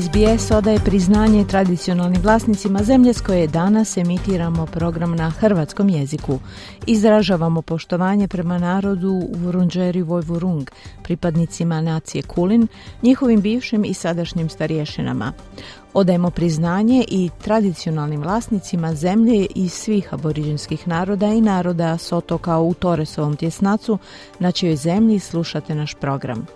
[0.00, 6.38] SBS odaje priznanje tradicionalnim vlasnicima zemlje s koje danas emitiramo program na hrvatskom jeziku.
[6.86, 10.70] Izražavamo poštovanje prema narodu u Vurunđeri Vojvurung,
[11.02, 12.68] pripadnicima nacije Kulin,
[13.02, 15.32] njihovim bivšim i sadašnjim starješinama.
[15.94, 22.74] Odajemo priznanje i tradicionalnim vlasnicima zemlje i svih aboriđinskih naroda i naroda s otoka u
[22.74, 23.98] Toresovom tjesnacu,
[24.38, 26.46] na čijoj zemlji slušate naš program.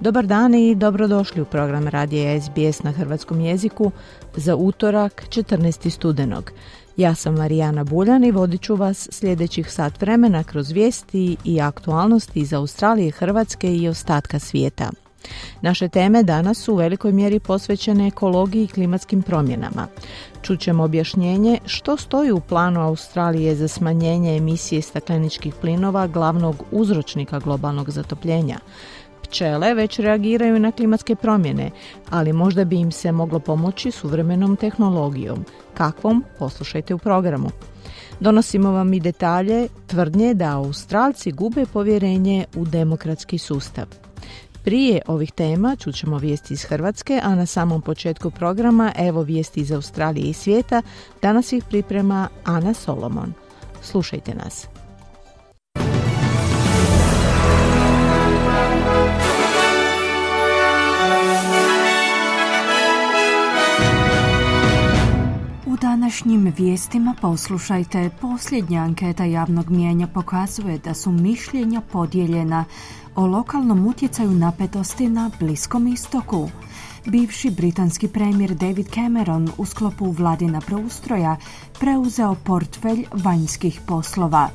[0.00, 3.90] Dobar dan i dobrodošli u program Radija SBS na hrvatskom jeziku
[4.36, 5.90] za utorak 14.
[5.90, 6.52] studenog.
[6.96, 12.40] Ja sam Marijana Buljan i vodit ću vas sljedećih sat vremena kroz vijesti i aktualnosti
[12.40, 14.90] iz Australije, Hrvatske i ostatka svijeta.
[15.60, 19.86] Naše teme danas su u velikoj mjeri posvećene ekologiji i klimatskim promjenama.
[20.42, 27.90] Čućemo objašnjenje što stoji u planu Australije za smanjenje emisije stakleničkih plinova glavnog uzročnika globalnog
[27.90, 28.58] zatopljenja–
[29.28, 31.70] Pčele već reagiraju na klimatske promjene,
[32.10, 35.44] ali možda bi im se moglo pomoći suvremenom tehnologijom.
[35.74, 36.24] Kakvom?
[36.38, 37.50] Poslušajte u programu.
[38.20, 43.86] Donosimo vam i detalje tvrdnje da Australci gube povjerenje u demokratski sustav.
[44.64, 49.72] Prije ovih tema čućemo vijesti iz Hrvatske, a na samom početku programa evo vijesti iz
[49.72, 50.82] Australije i svijeta.
[51.22, 53.32] Danas ih priprema Ana Solomon.
[53.82, 54.77] Slušajte nas.
[65.80, 68.10] Današnjim vijestima poslušajte.
[68.20, 72.64] Posljednja anketa javnog mijenja pokazuje da su mišljenja podijeljena
[73.14, 76.50] o lokalnom utjecaju napetosti na Bliskom istoku.
[77.06, 81.36] Bivši britanski premijer David Cameron u sklopu vladina preustroja
[81.80, 84.48] preuzeo portfelj vanjskih poslova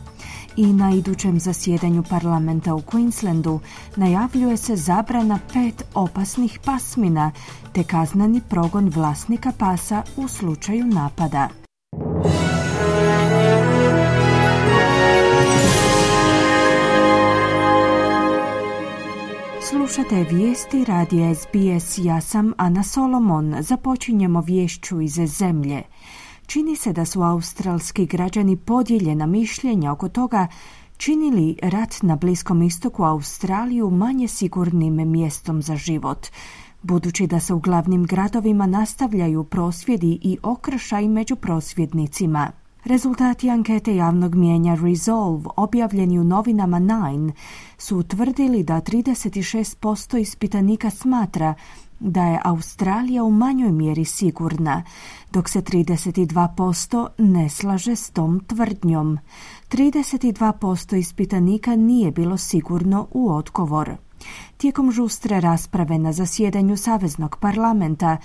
[0.58, 3.60] i na idućem zasjedanju parlamenta u Queenslandu
[3.96, 7.32] najavljuje se zabrana pet opasnih pasmina
[7.74, 11.50] te kaznani progon vlasnika pasa u slučaju napada.
[19.70, 23.56] Slušate vijesti radija SBS, ja sam Ana Solomon.
[23.60, 25.84] Započinjemo vješću iz zemlje.
[26.54, 30.48] Čini se da su australski građani podijeljena mišljenja oko toga
[30.98, 36.28] čini li rat na Bliskom istoku Australiju manje sigurnim mjestom za život,
[36.82, 42.52] budući da se u glavnim gradovima nastavljaju prosvjedi i okršaj među prosvjednicima.
[42.84, 47.34] Rezultati ankete javnog mijenja Resolve, objavljeni u novinama Nine,
[47.78, 51.54] su utvrdili da 36% ispitanika smatra
[52.04, 54.84] da je Australija u manjoj mjeri sigurna,
[55.32, 59.20] dok se 32% ne slaže s tom tvrdnjom.
[59.70, 63.96] 32% ispitanika nije bilo sigurno u odgovor.
[64.58, 68.18] Tijekom žustre rasprave na zasjedanju Saveznog parlamenta,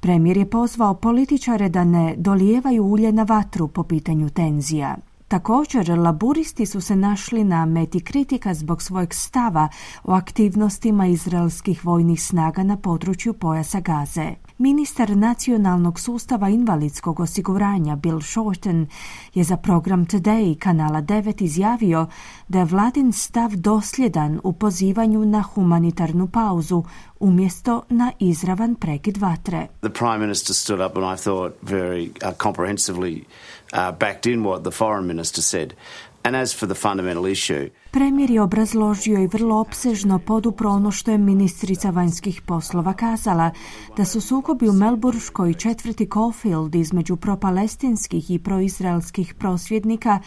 [0.00, 4.96] premijer je pozvao političare da ne dolijevaju ulje na vatru po pitanju tenzija.
[5.28, 9.68] Također, laburisti su se našli na meti kritika zbog svojeg stava
[10.04, 14.34] o aktivnostima izraelskih vojnih snaga na području pojasa Gaze.
[14.58, 18.86] Ministar nacionalnog sustava invalidskog osiguranja Bill Shorten
[19.34, 22.06] je za program Today kanala 9 izjavio
[22.48, 26.84] da je vladin stav dosljedan u pozivanju na humanitarnu pauzu
[27.20, 29.66] umjesto na izravan prekid vatre.
[29.80, 33.22] The prime minister stood up and I thought very uh, comprehensively
[33.76, 35.74] uh, backed in what the foreign minister said.
[36.24, 41.10] And as for the fundamental issue, Premijer je obrazložio i vrlo opsežno podupro ono što
[41.10, 43.50] je ministrica vanjskih poslova kazala,
[43.96, 50.18] da su sukobi u Melburškoj četvrti Caulfield između propalestinskih i proizraelskih prosvjednika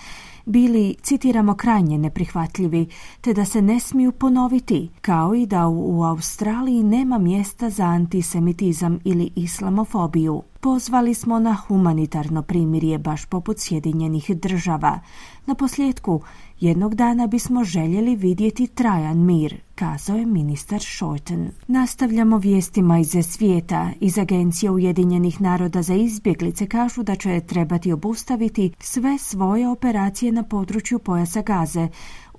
[0.45, 2.87] bili, citiramo, krajnje neprihvatljivi,
[3.21, 8.99] te da se ne smiju ponoviti, kao i da u Australiji nema mjesta za antisemitizam
[9.03, 10.43] ili islamofobiju.
[10.59, 14.99] Pozvali smo na humanitarno primirje baš poput Sjedinjenih država.
[15.45, 16.21] Na posljedku,
[16.59, 21.51] Jednog dana bismo željeli vidjeti trajan mir, kazao je ministar Shorten.
[21.67, 23.89] Nastavljamo vijestima iz svijeta.
[23.99, 30.43] Iz Agencije Ujedinjenih naroda za izbjeglice kažu da će trebati obustaviti sve svoje operacije na
[30.43, 31.87] području pojasa Gaze,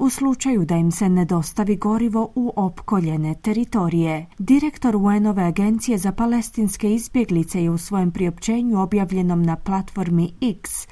[0.01, 4.27] u slučaju da im se ne dostavi gorivo u opkoljene teritorije.
[4.39, 10.89] Direktor UN-ove agencije za palestinske izbjeglice je u svojem priopćenju objavljenom na platformi X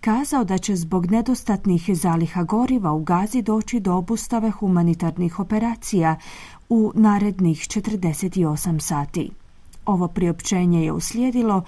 [0.00, 6.16] kazao da će zbog nedostatnih zaliha goriva u Gazi doći do obustave humanitarnih operacija
[6.68, 9.30] u narednih 48 sati.
[9.86, 11.62] Ovo priopćenje je uslijedilo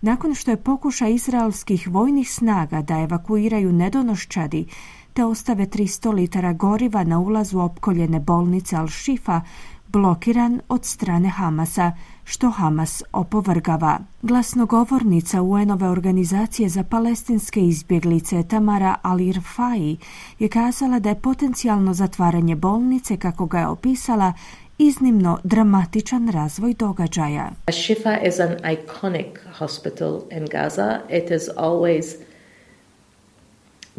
[0.00, 4.66] nakon što je pokušaj izraelskih vojnih snaga da evakuiraju nedonoščadi
[5.14, 9.40] te ostave 300 litara goriva na ulazu opkoljene bolnice Al-Shifa
[9.88, 11.92] blokiran od strane Hamasa,
[12.24, 13.98] što Hamas opovrgava.
[14.22, 19.96] Glasnogovornica UN-ove organizacije za palestinske izbjeglice Tamara Al-Irfai
[20.38, 24.32] je kazala da je potencijalno zatvaranje bolnice, kako ga je opisala,
[24.78, 27.50] iznimno dramatičan razvoj događaja.
[27.72, 31.00] Shifa is an iconic hospital in Gaza.
[31.10, 32.16] It is always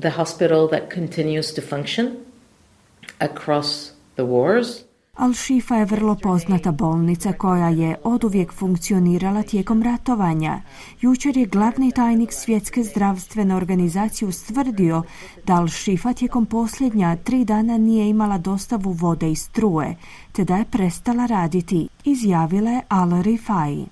[0.01, 2.17] the hospital that continues to function
[3.19, 4.85] across the wars.
[5.15, 10.61] Al-Shifa je vrlo poznata bolnica koja je oduvijek funkcionirala tijekom ratovanja.
[11.01, 15.03] Jučer je glavni tajnik Svjetske zdravstvene organizacije ustvrdio
[15.45, 19.95] da Al-Shifa tijekom posljednja tri dana nije imala dostavu vode i struje,
[20.31, 23.85] te da je prestala raditi, izjavila je Al-Rifai.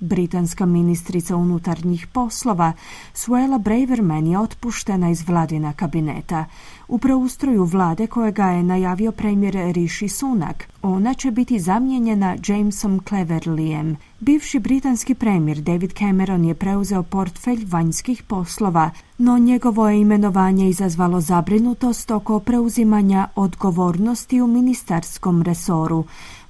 [0.00, 2.72] Britanska ministrica unutarnjih poslova
[3.14, 6.44] Suela Braverman je otpuštena iz vladina kabineta.
[6.88, 13.96] U preustroju vlade kojega je najavio premijer Rishi Sunak, ona će biti zamijenjena Jamesom Cleverleyem.
[14.20, 21.20] Bivši britanski premijer David Cameron je preuzeo portfelj vanjskih poslova, no njegovo je imenovanje izazvalo
[21.20, 26.04] zabrinutost oko preuzimanja odgovornosti u ministarskom resoru,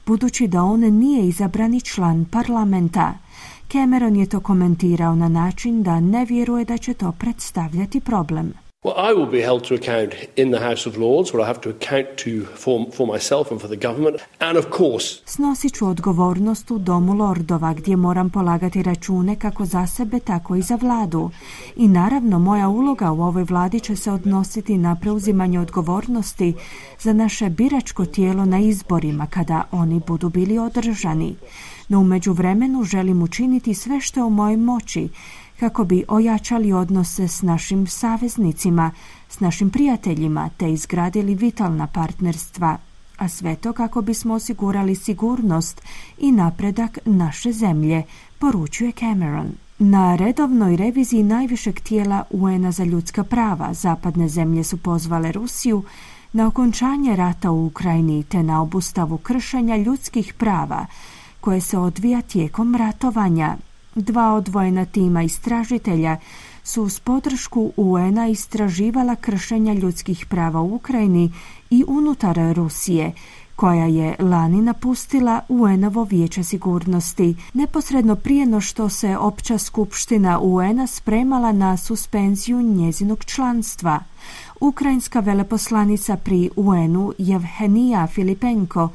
[0.07, 3.15] budući da on nije izabrani član parlamenta.
[3.73, 8.53] Cameron je to komentirao na način da ne vjeruje da će to predstavljati problem.
[8.85, 11.61] Well, I will be held to account in the House of Lords, where I have
[11.61, 15.21] to account to for, for myself and for the government, and of course.
[15.27, 20.63] Snosit ću odgovornost u Domu Lordova, gdje moram polagati račune kako za sebe, tako i
[20.63, 21.31] za vladu.
[21.77, 26.55] I naravno, moja uloga u ovoj vladi će se odnositi na preuzimanje odgovornosti
[27.01, 31.37] za naše biračko tijelo na izborima kada oni budu bili održani
[31.89, 35.09] no u međuvremenu želim učiniti sve što je u mojoj moći
[35.61, 38.91] kako bi ojačali odnose s našim saveznicima,
[39.29, 42.79] s našim prijateljima te izgradili vitalna partnerstva,
[43.17, 45.83] a sve to kako bismo osigurali sigurnost
[46.19, 48.03] i napredak naše zemlje,
[48.39, 49.53] poručuje Cameron.
[49.79, 55.83] Na redovnoj reviziji najvišeg tijela UN-a za ljudska prava zapadne zemlje su pozvale Rusiju
[56.33, 60.87] na okončanje rata u Ukrajini te na obustavu kršenja ljudskih prava
[61.41, 63.57] koje se odvija tijekom ratovanja.
[63.95, 66.17] Dva odvojena tima istražitelja
[66.65, 71.33] su uz podršku UN-a istraživala kršenja ljudskih prava u Ukrajini
[71.71, 73.13] i unutar Rusije,
[73.57, 80.87] koja je lani napustila UN-ovo vijeće sigurnosti, neposredno prije no što se opća skupština UN-a
[80.87, 84.01] spremala na suspenziju njezinog članstva.
[84.61, 88.89] Ukrajinska veleposlanica pri UN-u Jevhenija Filipenko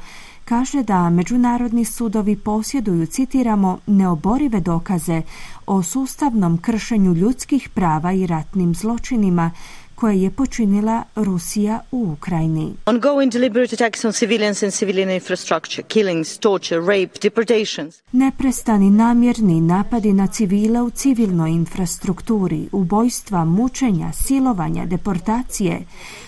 [0.44, 5.22] kaže da međunarodni sudovi posjeduju, citiramo, neoborive dokaze
[5.66, 9.50] o sustavnom kršenju ljudskih prava i ratnim zločinima
[9.94, 12.74] koje je počinila Rusija u Ukrajini.
[12.86, 18.02] Ongoing deliberate attacks on civilians and civilian infrastructure, killings, torture, rape, deportations.
[18.12, 25.84] Neprestani namjerni napadi na civile u civilnoj infrastrukturi, ubojstva, mučenja, silovanja, deportacije,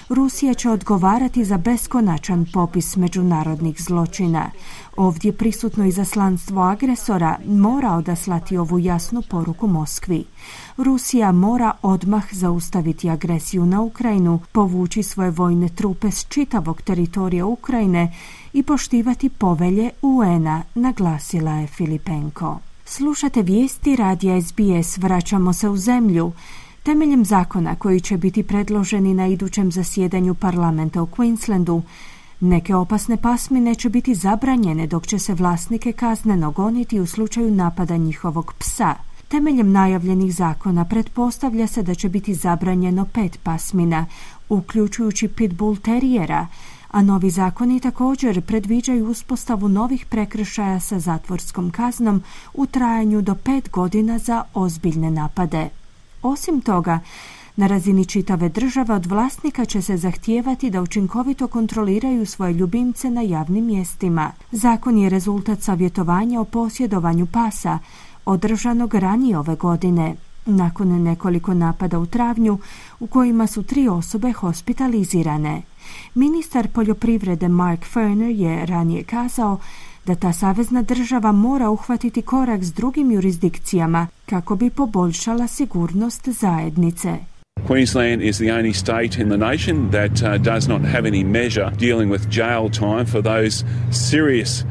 [0.09, 4.51] Rusija će odgovarati za beskonačan popis međunarodnih zločina.
[4.97, 10.25] Ovdje prisutno izaslanstvo agresora mora odaslati ovu jasnu poruku Moskvi.
[10.77, 18.15] Rusija mora odmah zaustaviti agresiju na Ukrajinu, povući svoje vojne trupe s čitavog teritorija Ukrajine
[18.53, 22.59] i poštivati povelje UN-a, naglasila je Filipenko.
[22.85, 26.33] Slušate vijesti radija SBS, vraćamo se u zemlju.
[26.83, 31.83] Temeljem zakona koji će biti predloženi na idućem zasjedanju parlamenta u Queenslandu,
[32.41, 37.97] neke opasne pasmine će biti zabranjene dok će se vlasnike kazneno goniti u slučaju napada
[37.97, 38.95] njihovog psa.
[39.29, 44.07] Temeljem najavljenih zakona pretpostavlja se da će biti zabranjeno pet pasmina,
[44.49, 46.47] uključujući pitbull terijera,
[46.91, 52.23] a novi zakoni također predviđaju uspostavu novih prekršaja sa zatvorskom kaznom
[52.55, 55.69] u trajanju do pet godina za ozbiljne napade.
[56.23, 57.01] Osim toga,
[57.57, 63.21] Na razini čitave države od vlasnika će se zahtijevati da učinkovito kontroliraju svoje ljubimce na
[63.21, 64.33] javnim mjestima.
[64.53, 67.79] Zakon je rezultat savjetovanja o posjedovanju pasa,
[68.27, 70.17] održanog ranije ove godine,
[70.47, 72.59] nakon nekoliko napada u travnju
[73.01, 75.63] u kojima su tri osobe hospitalizirane.
[76.15, 79.59] Ministar poljoprivrede Mark Ferner je ranije kazao
[80.07, 87.19] da ta savezna država mora uhvatiti korak s drugim jurisdikcijama kako bi poboljšala sigurnost zajednice.
[87.67, 91.73] Queensland is the only state in the nation that uh, does not have any measure
[91.79, 94.65] dealing with jail time for those serious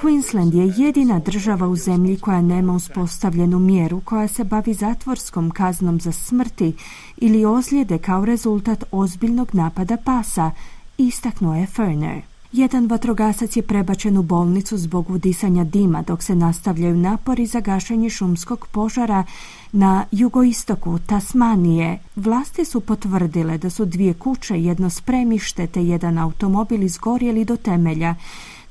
[0.00, 6.00] Queensland je jedina država u zemlji koja nema uspostavljenu mjeru koja se bavi zatvorskom kaznom
[6.00, 6.72] za smrti
[7.16, 10.50] ili ozljede kao rezultat ozbiljnog napada pasa,
[10.98, 12.22] istaknuo je Ferner.
[12.52, 18.10] Jedan vatrogasac je prebačen u bolnicu zbog udisanja dima dok se nastavljaju napori za gašenje
[18.10, 19.24] šumskog požara
[19.72, 21.98] na jugoistoku Tasmanije.
[22.16, 28.14] Vlasti su potvrdile da su dvije kuće, jedno spremište te jedan automobil izgorjeli do temelja,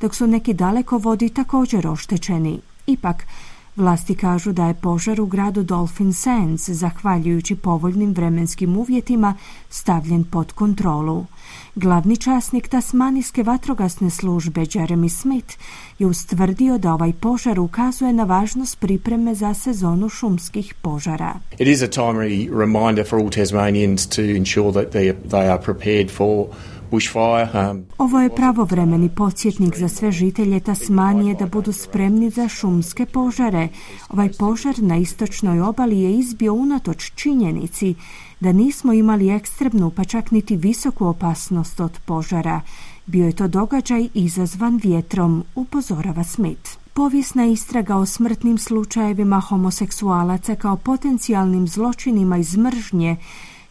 [0.01, 2.59] dok su neki dalekovodi također oštećeni.
[2.87, 3.23] Ipak,
[3.77, 9.33] Vlasti kažu da je požar u gradu Dolphin Sands, zahvaljujući povoljnim vremenskim uvjetima,
[9.69, 11.25] stavljen pod kontrolu.
[11.75, 15.55] Glavni časnik Tasmanijske vatrogasne službe Jeremy Smith
[15.99, 21.33] je ustvrdio da ovaj požar ukazuje na važnost pripreme za sezonu šumskih požara.
[21.59, 26.45] It is a timely reminder for all Tasmanians to ensure that they, are prepared for
[27.97, 33.67] Ovo je pravovremeni podsjetnik za sve žitelje Tasmanije da budu spremni za šumske požare.
[34.09, 37.95] Ovaj požar na istočnoj obali je izbio unatoč činjenici
[38.39, 42.61] da nismo imali ekstremnu pa čak niti visoku opasnost od požara.
[43.05, 46.77] Bio je to događaj izazvan vjetrom, upozorava Smith.
[46.93, 53.17] Povijesna istraga o smrtnim slučajevima homoseksualaca kao potencijalnim zločinima iz mržnje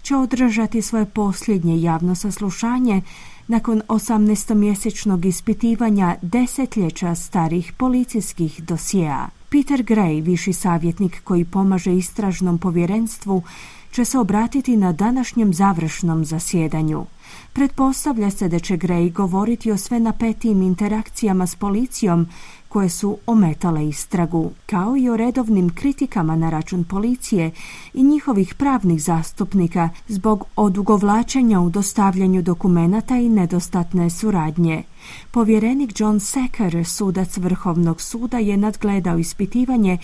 [0.06, 3.02] će održati svoje posljednje javno saslušanje
[3.48, 9.26] nakon 18-mjesečnog ispitivanja desetljeća starih policijskih dosjea.
[9.48, 13.42] Peter Gray, viši savjetnik koji pomaže istražnom povjerenstvu,
[13.90, 17.06] će se obratiti na današnjem završnom zasjedanju.
[17.52, 22.28] Pretpostavlja se da će Gray govoriti o sve napetijim interakcijama s policijom
[22.76, 27.50] koje su ometale istragu, kao i o redovnim kritikama na račun policije
[27.94, 34.82] i njihovih pravnih zastupnika zbog odugovlačenja u dostavljanju dokumenata i nedostatne suradnje.
[35.30, 39.98] Povjerenik John Secker, sudac Vrhovnog suda, je nadgledao ispitivanje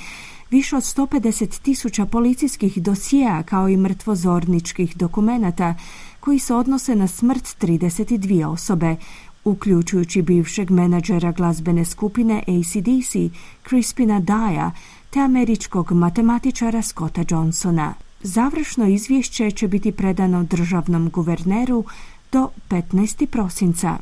[0.50, 5.74] više od 150 tisuća policijskih dosjea kao i mrtvozorničkih dokumenata
[6.20, 8.96] koji se odnose na smrt 32 osobe,
[9.44, 13.34] uključujući bivšeg menadžera glazbene skupine ACDC,
[13.68, 14.70] Crispina Daja,
[15.10, 17.94] te američkog matematičara Scotta Johnsona.
[18.22, 21.84] Završno izvješće će biti predano državnom guverneru
[22.32, 23.26] do 15.
[23.26, 23.98] prosinca.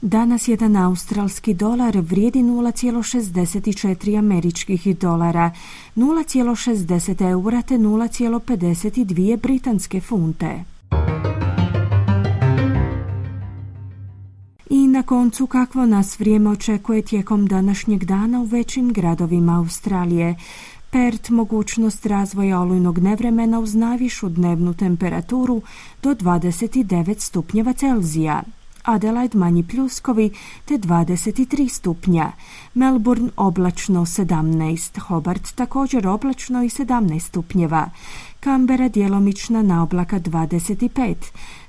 [0.00, 5.50] Danas jedan australski dolar vrijedi 0,64 američkih dolara,
[5.96, 10.64] 0,60 eura te 0,52 britanske funte.
[14.70, 20.36] I na koncu kakvo nas vrijeme očekuje tijekom današnjeg dana u većim gradovima Australije.
[20.90, 25.62] Pert mogućnost razvoja olujnog nevremena uz najvišu dnevnu temperaturu
[26.02, 28.42] do 29 stupnjeva Celzija.
[28.86, 30.30] Adelaide manji pljuskovi
[30.64, 32.32] te 23 stupnja.
[32.74, 37.90] Melbourne oblačno 17, Hobart također oblačno i 17 stupnjeva.
[38.40, 41.14] Kambera djelomična na oblaka 25,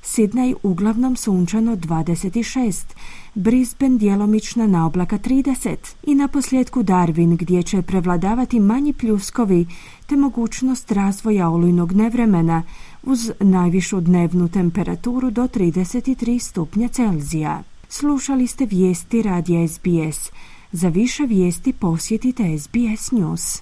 [0.03, 2.85] Sidney uglavnom sunčano 26,
[3.33, 9.67] Brisbane djelomična na oblaka 30 i na posljedku Darwin gdje će prevladavati manji pljuskovi
[10.05, 12.63] te mogućnost razvoja olujnog nevremena
[13.07, 17.63] uz najvišu dnevnu temperaturu do 33 stupnja Celzija.
[17.89, 20.31] Slušali ste vijesti radija SBS.
[20.71, 23.61] Za više vijesti posjetite SBS News.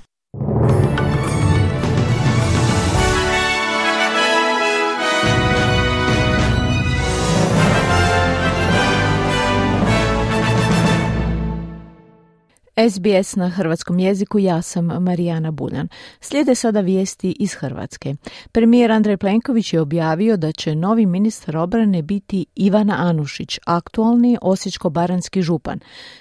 [12.89, 15.87] SBS na hrvatskom jeziku, ja sam Marijana Buljan.
[16.19, 18.15] Slijede sada vijesti iz Hrvatske.
[18.51, 25.41] Premijer Andrej Plenković je objavio da će novi ministar obrane biti Ivana Anušić, aktualni osječko-baranski
[25.41, 25.79] župan.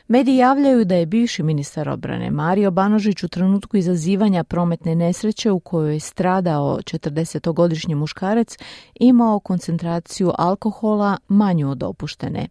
[0.09, 5.61] Mediji javljaju da je bivši ministar obrane Mario Banožić u trenutku izazivanja prometne nesreće u
[5.61, 8.57] kojoj je stradao 40-godišnji muškarac
[8.95, 12.49] imao koncentraciju alkohola manju od opuštene.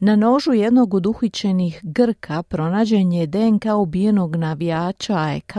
[0.00, 5.56] Na nožu jednog od uhićenih Grka pronađen je DNK ubijenog navijača AEK,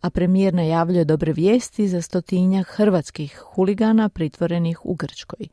[0.00, 5.46] a premijer najavljuje dobre vijesti za stotinjak hrvatskih huligana pritvorenih u Grčkoj.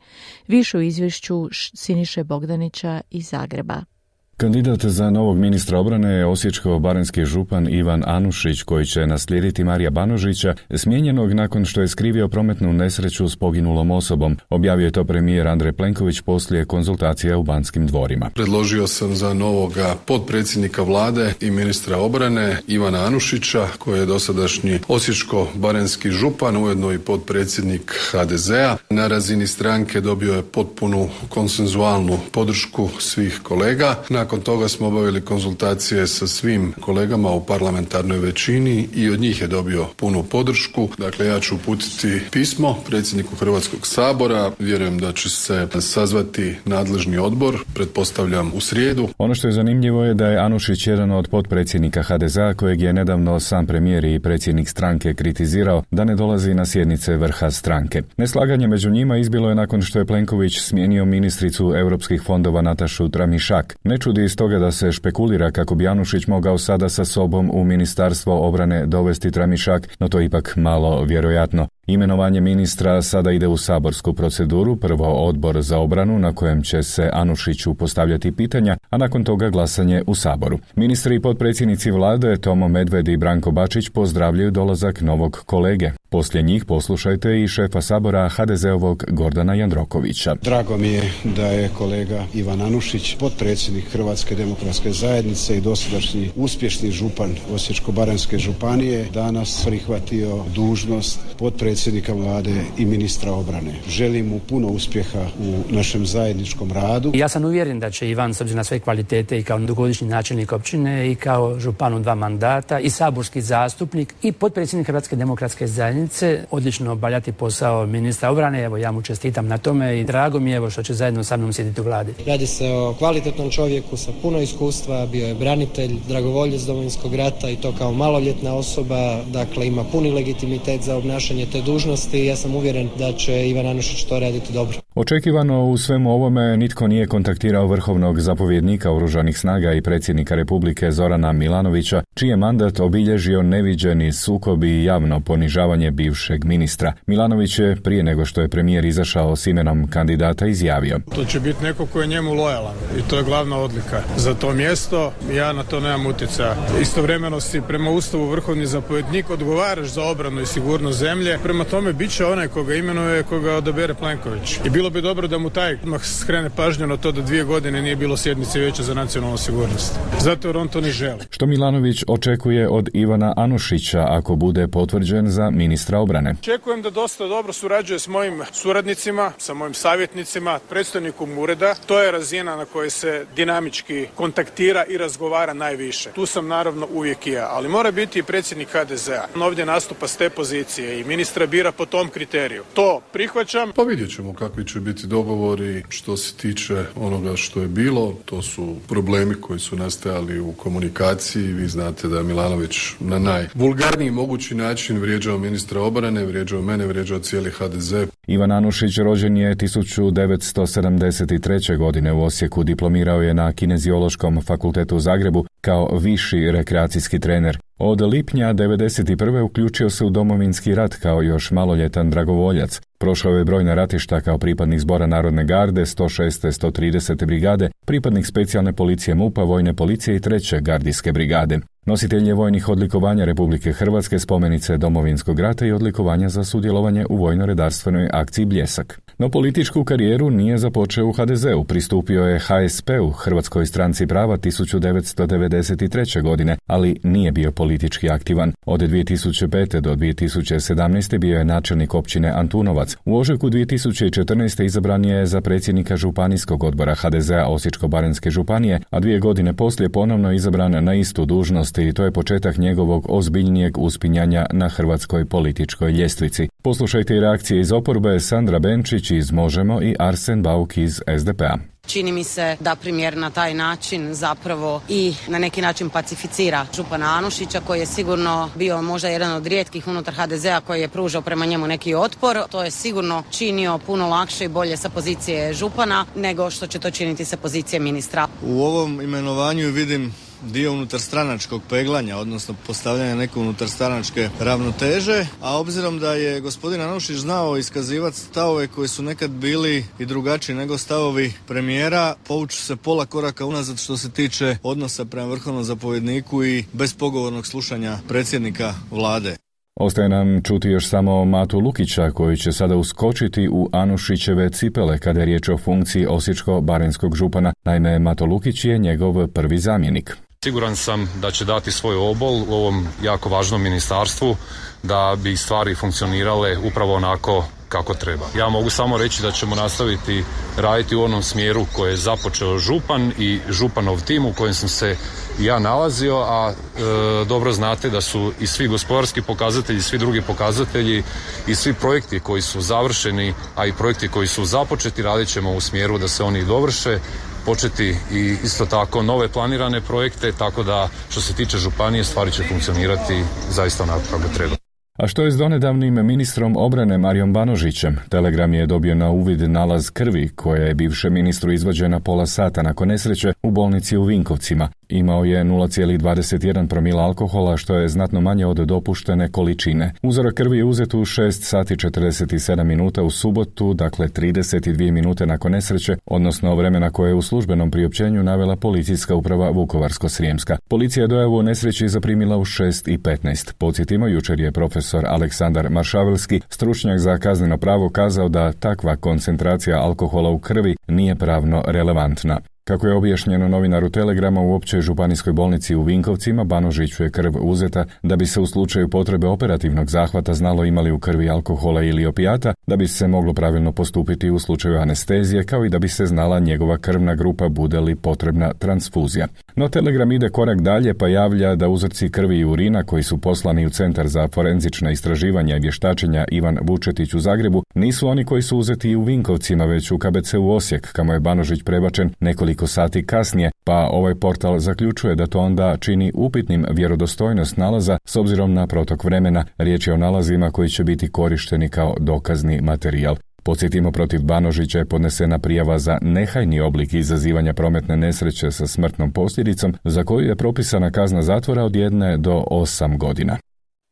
[0.47, 3.92] Više u izvješću Siniše Bogdanića iz Zagreba.
[4.37, 10.55] Kandidat za novog ministra obrane je osječko-baranski župan Ivan Anušić koji će naslijediti Marija Banožića,
[10.75, 14.37] smijenjenog nakon što je skrivio prometnu nesreću s poginulom osobom.
[14.49, 18.29] Objavio je to premijer Andrej Plenković poslije konzultacija u Banskim dvorima.
[18.35, 26.09] Predložio sam za novoga potpredsjednika vlade i ministra obrane Ivana Anušića koji je dosadašnji osječko-baranski
[26.09, 28.77] župan, ujedno i potpredsjednik HDZ-a.
[28.89, 33.95] Na razini stranke dobio je potpunu konsenzualnu podršku svih kolega.
[34.09, 39.41] Nakon nakon toga smo obavili konzultacije sa svim kolegama u parlamentarnoj većini i od njih
[39.41, 40.89] je dobio punu podršku.
[40.97, 44.51] Dakle, ja ću uputiti pismo predsjedniku Hrvatskog sabora.
[44.59, 49.09] Vjerujem da će se sazvati nadležni odbor, pretpostavljam u srijedu.
[49.17, 53.39] Ono što je zanimljivo je da je Anušić jedan od potpredsjednika HDZ-a kojeg je nedavno
[53.39, 58.01] sam premijer i predsjednik stranke kritizirao da ne dolazi na sjednice vrha stranke.
[58.17, 63.75] Neslaganje među njima izbilo je nakon što je Plenković smijenio ministricu europskih fondova Natašu Tramišak.
[63.83, 68.47] Ne iz toga da se špekulira kako bi Janušić mogao sada sa sobom u Ministarstvo
[68.47, 71.67] obrane dovesti Tramišak, no to ipak malo vjerojatno.
[71.87, 77.09] Imenovanje ministra sada ide u saborsku proceduru, prvo odbor za obranu na kojem će se
[77.13, 80.59] Anušiću postavljati pitanja, a nakon toga glasanje u saboru.
[80.75, 85.91] Ministri i potpredsjednici vlade Tomo Medved i Branko Bačić pozdravljaju dolazak novog kolege.
[86.09, 90.35] Poslije njih poslušajte i šefa sabora HDZ-ovog Gordana Jandrokovića.
[90.41, 96.91] Drago mi je da je kolega Ivan Anušić, potpredsjednik Hrvatske demokratske zajednice i dosadašnji uspješni
[96.91, 101.72] župan Osječko-baranjske županije, danas prihvatio dužnost potpredsjednika
[102.13, 103.73] vlade i ministra obrane.
[103.89, 107.11] Želim mu puno uspjeha u našem zajedničkom radu.
[107.15, 110.51] Ja sam uvjeren da će Ivan, s obzirom na sve kvalitete i kao dugogodišnji načelnik
[110.51, 115.83] općine i kao župan u dva mandata i saborski zastupnik i potpredsjednik Hrvatske demokratske zajednice
[115.83, 120.51] zajednice, odlično obavljati posao ministra obrane, evo ja mu čestitam na tome i drago mi
[120.51, 122.13] je evo što će zajedno sa mnom sjediti u vladi.
[122.25, 127.55] Radi se o kvalitetnom čovjeku sa puno iskustva, bio je branitelj, dragovoljac Domovinskog rata i
[127.55, 132.55] to kao maloljetna osoba, dakle ima puni legitimitet za obnašanje te dužnosti i ja sam
[132.55, 134.77] uvjeren da će Ivan Anušić to raditi dobro.
[134.95, 141.31] Očekivano u svemu ovome nitko nije kontaktirao vrhovnog zapovjednika oružanih snaga i predsjednika Republike Zorana
[141.31, 146.93] Milanovića, čiji je mandat obilježio neviđeni sukob i javno ponižavanje bivšeg ministra.
[147.07, 150.99] Milanović je prije nego što je premijer izašao s imenom kandidata izjavio.
[151.15, 154.53] To će biti neko ko je njemu lojalan i to je glavna odlika za to
[154.53, 155.13] mjesto.
[155.35, 156.55] Ja na to nemam utjecaja.
[156.81, 161.37] Istovremeno si prema Ustavu vrhovni zapovjednik odgovaraš za obranu i sigurnost zemlje.
[161.53, 164.59] Prema tome bit će onaj koga imenuje, koga odabere Plenković.
[164.65, 167.81] I bilo bi dobro da mu taj odmah skrene pažnju na to da dvije godine
[167.81, 169.99] nije bilo sjednice vijeća za nacionalnu sigurnost.
[170.19, 171.19] Zato jer on to ne želi.
[171.29, 176.35] Što Milanović očekuje od Ivana Anušića ako bude potvrđen za ministra obrane?
[176.39, 181.75] Očekujem da dosta dobro surađuje s mojim suradnicima, sa mojim savjetnicima, predstojnikom ureda.
[181.85, 186.09] To je razina na kojoj se dinamički kontaktira i razgovara najviše.
[186.15, 189.25] Tu sam naravno uvijek i ja, ali mora biti i predsjednik HDZ-a.
[189.35, 192.63] On ovdje nastupa s te pozicije i ministra bira po tom kriteriju.
[192.73, 193.71] To prihvaćam.
[193.75, 198.13] Pa vidjet ćemo kakvi će biti dogovori što se tiče onoga što je bilo.
[198.25, 201.53] To su problemi koji su nastajali u komunikaciji.
[201.53, 207.19] Vi znate da je Milanović na najvulgarniji mogući način vrijeđao ministra obrane, vrijeđao mene, vrijeđao
[207.19, 207.93] cijeli HDZ.
[208.27, 211.77] Ivan Anušić rođen je 1973.
[211.77, 217.57] godine u Osijeku, diplomirao je na Kineziološkom fakultetu u Zagrebu kao viši rekreacijski trener.
[217.77, 219.41] Od lipnja 1991.
[219.41, 222.81] uključio se u domovinski rat kao još maloljetan dragovoljac.
[223.03, 226.47] Prošao je brojna ratišta kao pripadnik zbora Narodne garde, 106.
[226.47, 227.25] 130.
[227.25, 231.59] brigade, pripadnik specijalne policije MUPA, vojne policije i treće gardijske brigade.
[231.85, 238.09] Nositelj je vojnih odlikovanja Republike Hrvatske, spomenice Domovinskog rata i odlikovanja za sudjelovanje u vojno-redarstvenoj
[238.13, 238.99] akciji Bljesak.
[239.17, 246.21] No političku karijeru nije započeo u HDZ-u, pristupio je HSP-u, Hrvatskoj stranci prava 1993.
[246.21, 248.53] godine, ali nije bio politički aktivan.
[248.65, 249.79] Od 2005.
[249.79, 251.17] do 2017.
[251.17, 252.92] bio je načelnik općine Antunovac.
[253.05, 254.63] U ožujku 2014.
[254.63, 260.83] izabran je za predsjednika Županijskog odbora HDZ-a Osječko-Baranjske županije, a dvije godine poslije ponovno izabran
[260.83, 266.49] na istu dužnost i to je početak njegovog ozbiljnijeg uspinjanja na hrvatskoj političkoj ljestvici.
[266.63, 271.72] Poslušajte i reakcije iz oporbe Sandra Benčić iz Možemo i Arsen Bauk iz SDP-a.
[271.87, 277.17] Čini mi se da premijer na taj način zapravo i na neki način pacificira župana
[277.17, 281.45] Anušića koji je sigurno bio možda jedan od rijetkih unutar HDZ-a koji je pružao prema
[281.45, 282.37] njemu neki otpor.
[282.51, 286.91] To je sigurno činio puno lakše i bolje sa pozicije župana nego što će to
[286.91, 288.27] činiti sa pozicije ministra.
[288.45, 290.13] U ovom imenovanju vidim
[290.51, 296.81] dio unutar stranačkog peglanja, odnosno postavljanja neke unutar stranačke ravnoteže, a obzirom da je gospodin
[296.81, 302.75] Anušić znao iskazivati stavove koji su nekad bili i drugačiji nego stavovi premijera, povuču se
[302.75, 309.35] pola koraka unazad što se tiče odnosa prema vrhovnom zapovjedniku i bezpogovornog slušanja predsjednika vlade.
[309.75, 315.19] Ostaje nam čuti još samo Matu Lukića koji će sada uskočiti u Anušićeve cipele kada
[315.19, 317.53] je riječ o funkciji Osječko-Barenskog župana.
[317.63, 320.17] Naime, Mato Lukić je njegov prvi zamjenik.
[320.43, 324.35] Siguran sam da će dati svoj obol u ovom jako važnom ministarstvu
[324.83, 328.25] da bi stvari funkcionirale upravo onako kako treba.
[328.37, 330.23] Ja mogu samo reći da ćemo nastaviti
[330.57, 334.97] raditi u onom smjeru koje je započeo župan i županov tim u kojem sam se
[335.39, 341.03] ja nalazio, a e, dobro znate da su i svi gospodarski pokazatelji, svi drugi pokazatelji
[341.47, 345.61] i svi projekti koji su završeni, a i projekti koji su započeti radit ćemo u
[345.61, 346.99] smjeru da se oni dovrše
[347.45, 352.43] početi i isto tako nove planirane projekte, tako da što se tiče županije stvari će
[352.43, 354.55] funkcionirati zaista onako kako treba.
[354.97, 357.99] A što je s donedavnim ministrom obrane Marijom Banožićem?
[358.09, 362.87] Telegram je dobio na uvid nalaz krvi koja je bivše ministru izvođena pola sata nakon
[362.87, 364.69] nesreće u bolnici u Vinkovcima.
[364.89, 369.93] Imao je 0,21 promila alkohola što je znatno manje od dopuštene količine.
[370.03, 375.51] Uzorak krvi je uzet u 6 sati 47 minuta u subotu, dakle 32 minute nakon
[375.51, 380.57] nesreće, odnosno vremena koje je u službenom priopćenju navela policijska uprava Vukovarsko-Srijemska.
[380.69, 383.53] Policija je dojavu o nesreći zaprimila u 6 i 15.
[383.57, 390.29] Podsjetimo, jučer je profesor Aleksandar Maršavelski, stručnjak za kazneno pravo, kazao da takva koncentracija alkohola
[390.29, 392.39] u krvi nije pravno relevantna.
[392.65, 397.85] Kako je objašnjeno novinaru Telegrama u općoj županijskoj bolnici u Vinkovcima, Banožiću je krv uzeta
[398.03, 402.53] da bi se u slučaju potrebe operativnog zahvata znalo imali u krvi alkohola ili opijata,
[402.67, 406.39] da bi se moglo pravilno postupiti u slučaju anestezije, kao i da bi se znala
[406.39, 409.27] njegova krvna grupa bude li potrebna transfuzija.
[409.55, 413.65] No Telegram ide korak dalje pa javlja da uzorci krvi i urina koji su poslani
[413.65, 418.57] u Centar za forenzična istraživanja i vještačenja Ivan Vučetić u Zagrebu nisu oni koji su
[418.57, 422.67] uzeti i u Vinkovcima, već u KBC u Osijek, kamo je Banožić prebačen nekoliko nekoliko
[422.67, 428.53] sati kasnije, pa ovaj portal zaključuje da to onda čini upitnim vjerodostojnost nalaza s obzirom
[428.53, 429.45] na protok vremena.
[429.57, 433.15] Riječ je o nalazima koji će biti korišteni kao dokazni materijal.
[433.43, 439.73] Podsjetimo, protiv Banožića je podnesena prijava za nehajni oblik izazivanja prometne nesreće sa smrtnom posljedicom,
[439.83, 443.37] za koju je propisana kazna zatvora od jedne do osam godina.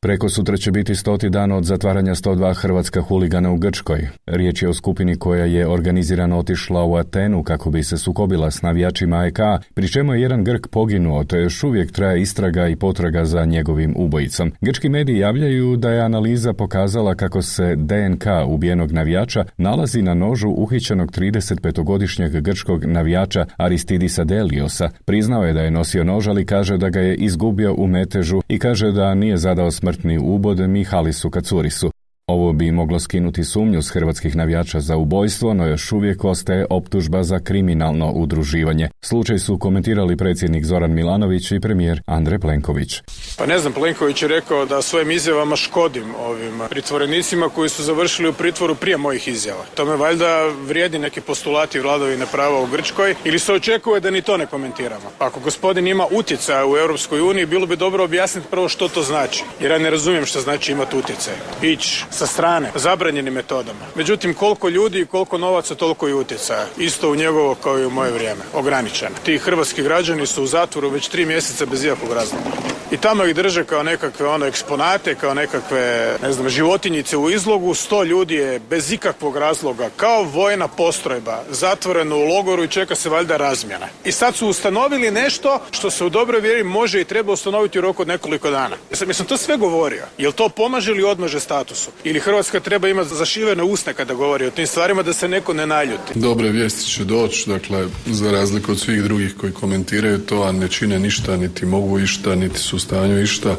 [0.03, 4.07] Preko sutra će biti stoti dan od zatvaranja 102 hrvatska huligana u Grčkoj.
[4.25, 8.61] Riječ je o skupini koja je organizirano otišla u Atenu kako bi se sukobila s
[8.61, 9.37] navijačima EK,
[9.73, 13.93] pri čemu je jedan Grk poginuo, te još uvijek traje istraga i potraga za njegovim
[13.97, 14.51] ubojicom.
[14.61, 20.49] Grčki mediji javljaju da je analiza pokazala kako se DNK ubijenog navijača nalazi na nožu
[20.49, 24.89] uhićenog 35-godišnjeg grčkog navijača Aristidisa Deliosa.
[25.05, 28.59] Priznao je da je nosio nož, ali kaže da ga je izgubio u metežu i
[28.59, 31.91] kaže da nije zadao smrt smrtni ubod Mihalisu Kacurisu.
[32.31, 37.23] Ovo bi moglo skinuti sumnju s hrvatskih navijača za ubojstvo, no još uvijek ostaje optužba
[37.23, 38.89] za kriminalno udruživanje.
[39.01, 43.01] Slučaj su komentirali predsjednik Zoran Milanović i premijer Andrej Plenković.
[43.37, 48.29] Pa ne znam, Plenković je rekao da svojim izjavama škodim ovim pritvorenicima koji su završili
[48.29, 49.65] u pritvoru prije mojih izjava.
[49.75, 54.37] Tome valjda vrijedi neki postulati vladavine prava u Grčkoj ili se očekuje da ni to
[54.37, 55.11] ne komentiramo.
[55.19, 59.43] Ako gospodin ima utjecaj u Europskoj uniji, bilo bi dobro objasniti prvo što to znači.
[59.59, 61.33] Jer ja ne razumijem što znači imati utjecaj.
[61.61, 63.85] Ić sa strane, zabranjenim metodama.
[63.95, 66.65] Međutim, koliko ljudi i koliko novaca, toliko i utjecaja.
[66.77, 68.41] Isto u njegovo kao i u moje vrijeme.
[68.53, 69.15] Ograničeno.
[69.25, 72.45] Ti hrvatski građani su u zatvoru već tri mjeseca bez ikakvog razloga.
[72.91, 77.73] I tamo ih drže kao nekakve ono eksponate, kao nekakve, ne znam, životinjice u izlogu.
[77.73, 83.09] Sto ljudi je bez ikakvog razloga, kao vojna postrojba, zatvoreno u logoru i čeka se
[83.09, 83.87] valjda razmjena.
[84.05, 87.81] I sad su ustanovili nešto što se u dobroj vjeri može i treba ustanoviti u
[87.81, 88.75] roku od nekoliko dana.
[88.91, 90.03] Ja sam, sam to sve govorio.
[90.17, 91.91] Jel to pomaže ili odmaže statusu?
[92.03, 95.67] ili Hrvatska treba imati zašivene usne kada govori o tim stvarima da se neko ne
[95.67, 96.13] naljuti.
[96.15, 100.67] Dobre vijesti će doći, dakle, za razliku od svih drugih koji komentiraju to, a ne
[100.67, 103.55] čine ništa, niti mogu išta, niti su stanju išta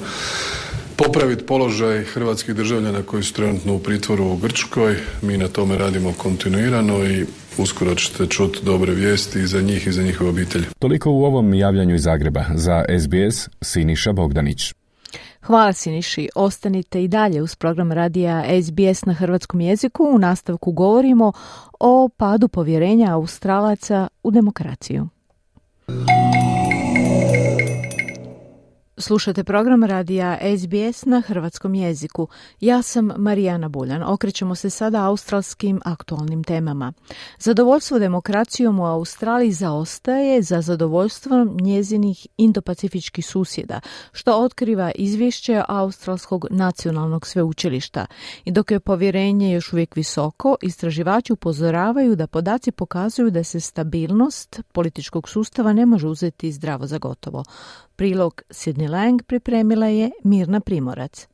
[0.96, 4.96] popraviti položaj hrvatskih državljana koji su trenutno u pritvoru u Grčkoj.
[5.22, 7.26] Mi na tome radimo kontinuirano i
[7.58, 10.64] uskoro ćete čuti dobre vijesti i za njih i za njihove obitelji.
[10.78, 12.44] Toliko u ovom javljanju iz Zagreba.
[12.54, 14.74] Za SBS Siniša Bogdanić.
[15.42, 20.04] Hvala Siniši, ostanite i dalje uz program radija SBS na hrvatskom jeziku.
[20.04, 21.32] U nastavku govorimo
[21.80, 25.08] o padu povjerenja Australaca u demokraciju.
[29.02, 32.28] Slušate program radija SBS na hrvatskom jeziku.
[32.60, 34.02] Ja sam Marijana Buljan.
[34.02, 36.92] Okrećemo se sada australskim aktualnim temama.
[37.38, 43.80] Zadovoljstvo demokracijom u Australiji zaostaje za zadovoljstvom njezinih indopacifičkih susjeda,
[44.12, 48.06] što otkriva izvješće Australskog nacionalnog sveučilišta.
[48.44, 54.60] I dok je povjerenje još uvijek visoko, istraživači upozoravaju da podaci pokazuju da se stabilnost
[54.72, 57.44] političkog sustava ne može uzeti zdravo za gotovo.
[57.96, 61.31] Prilog Sidney Lang pripremila je Mirna Primorac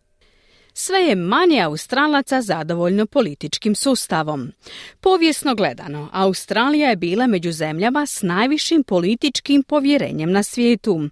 [0.79, 4.53] sve je manje Australaca zadovoljno političkim sustavom.
[5.01, 11.09] Povijesno gledano, Australija je bila među zemljama s najvišim političkim povjerenjem na svijetu.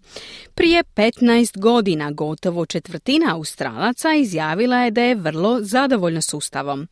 [0.55, 6.89] Prije 15 godina gotovo četvrtina Australaca izjavila je da je vrlo zadovoljna sustavom.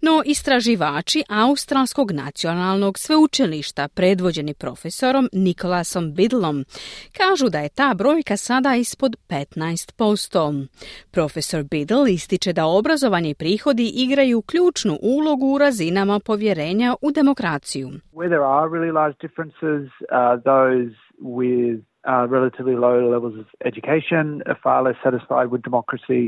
[0.00, 6.64] No istraživači Australskog nacionalnog sveučilišta, predvođeni profesorom Nikolasom Bidlom,
[7.12, 10.66] kažu da je ta brojka sada ispod 15%.
[11.10, 17.88] Profesor Biddle ističe da obrazovanje i prihodi igraju ključnu ulogu u razinama povjerenja u demokraciju.
[18.18, 19.84] Where there are really large differences,
[20.18, 20.94] uh, those
[21.38, 21.78] with
[22.12, 26.24] uh, relatively low levels of education are far less satisfied with democracy,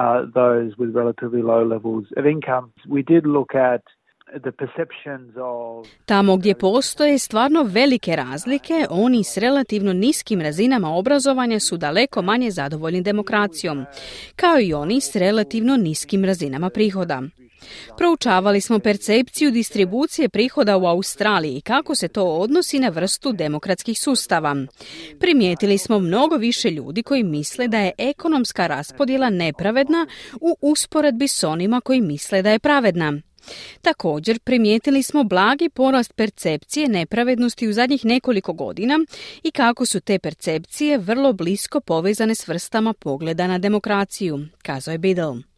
[0.00, 2.72] uh, those with relatively low levels of income.
[2.96, 3.82] We did look at
[6.06, 12.50] Tamo gdje postoje stvarno velike razlike, oni s relativno niskim razinama obrazovanja su daleko manje
[12.50, 13.84] zadovoljni demokracijom,
[14.36, 17.22] kao i oni s relativno niskim razinama prihoda.
[17.96, 24.00] Proučavali smo percepciju distribucije prihoda u Australiji i kako se to odnosi na vrstu demokratskih
[24.00, 24.56] sustava.
[25.20, 30.06] Primijetili smo mnogo više ljudi koji misle da je ekonomska raspodjela nepravedna
[30.40, 33.20] u usporedbi s onima koji misle da je pravedna.
[33.82, 38.98] Također primijetili smo blagi porast percepcije nepravednosti u zadnjih nekoliko godina
[39.42, 44.98] i kako su te percepcije vrlo blisko povezane s vrstama pogleda na demokraciju, kazao je
[44.98, 45.49] Biddle.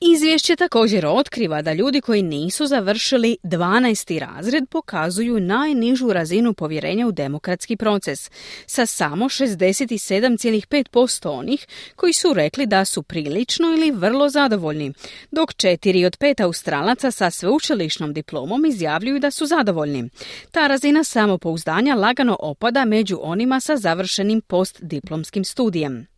[0.00, 4.18] Izvješće također otkriva da ljudi koji nisu završili 12.
[4.18, 8.30] razred pokazuju najnižu razinu povjerenja u demokratski proces,
[8.66, 14.92] sa samo 67,5% onih koji su rekli da su prilično ili vrlo zadovoljni,
[15.30, 20.10] dok četiri od pet Australaca sa sveučilišnom diplomom izjavljuju da su zadovoljni.
[20.50, 26.17] Ta razina samopouzdanja lagano opada među onima sa završenim postdiplomskim studijem.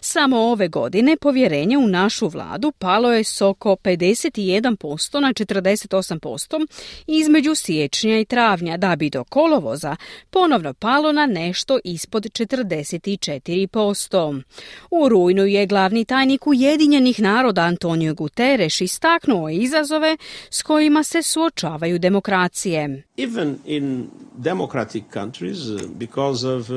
[0.00, 6.66] Samo ove godine povjerenje u našu vladu palo je s oko 51% na 48%
[7.06, 9.96] između siječnja i travnja, da bi do kolovoza
[10.30, 14.42] ponovno palo na nešto ispod 44%.
[14.90, 20.16] U rujnu je glavni tajnik Ujedinjenih naroda Antonio Guterres istaknuo izazove
[20.50, 23.02] s kojima se suočavaju demokracije.
[23.16, 25.58] Even in democratic countries,
[25.98, 26.76] because of uh,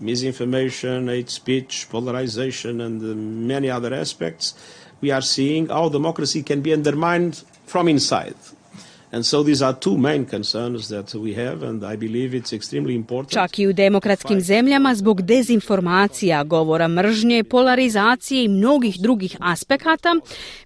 [0.00, 4.54] misinformation, hate speech, polarization, and uh, many other aspects,
[5.00, 8.34] we are seeing how democracy can be undermined from inside.
[13.28, 20.14] Čak i u demokratskim zemljama zbog dezinformacija, govora mržnje, polarizacije i mnogih drugih aspekata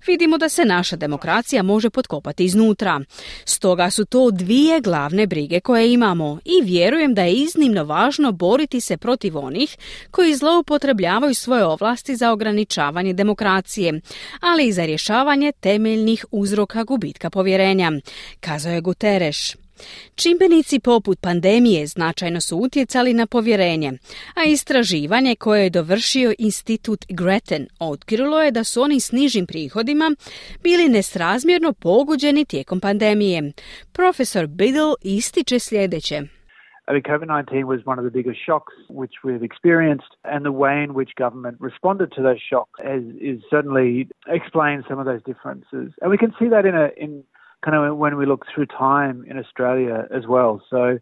[0.06, 3.00] vidimo da se naša demokracija može potkopati iznutra.
[3.44, 8.80] Stoga su to dvije glavne brige koje imamo i vjerujem da je iznimno važno boriti
[8.80, 9.76] se protiv onih
[10.10, 14.00] koji zloupotrebljavaju svoje ovlasti za ograničavanje demokracije,
[14.40, 17.92] ali i za rješavanje temeljnih uzroka gubitka povjerenja
[18.40, 19.56] kazao je Guterres.
[20.14, 23.92] Čimbenici poput pandemije značajno su utjecali na povjerenje,
[24.34, 30.10] a istraživanje koje je dovršio institut Gretchen otkrilo je da su oni s nižim prihodima
[30.62, 33.52] bili nesrazmjerno poguđeni tijekom pandemije.
[33.92, 36.22] Profesor Biddle ističe sljedeće.
[36.90, 40.50] I mean, COVID 19 was one of the biggest shocks which we've experienced, and the
[40.50, 45.22] way in which government responded to those shocks is, is certainly explains some of those
[45.22, 45.92] differences.
[46.02, 47.22] And we can see that in a in
[47.64, 50.62] kind of when we look through time in Australia as well.
[50.70, 50.98] So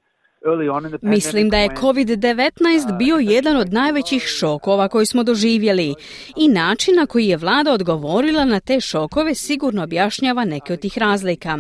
[1.03, 5.95] Mislim da je COVID-19 bio jedan od najvećih šokova koji smo doživjeli
[6.37, 10.99] i način na koji je vlada odgovorila na te šokove sigurno objašnjava neke od tih
[10.99, 11.59] razlika.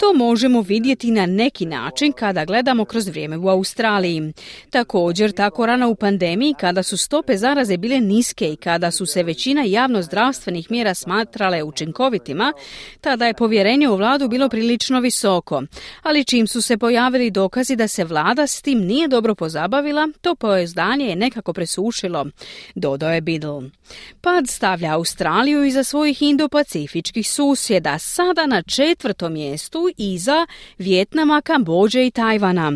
[0.00, 4.32] To možemo vidjeti na neki način kada gledamo kroz vrijeme u Australiji.
[4.70, 9.22] Također, tako rano u pandemiji kada su stope zaraze bile niske i kada su se
[9.22, 12.52] većina javnozdravstvenih mjera smatrale učinkovitima,
[13.00, 15.62] tada je povjerenje u vladu bilo prilično visoko.
[16.02, 20.34] Ali čim su se pojavili dokazi da se vlada s tim nije dobro pozabavila, to
[20.34, 22.26] pojezdanje je nekako presušilo,
[22.74, 23.62] dodao je Biddle.
[24.20, 30.46] Pad stavlja Australiju iza svojih indo-pacifičkih susjeda, sada na četvrtom mjestu iza
[30.78, 32.72] Vjetnama, Kambođe i Tajvana.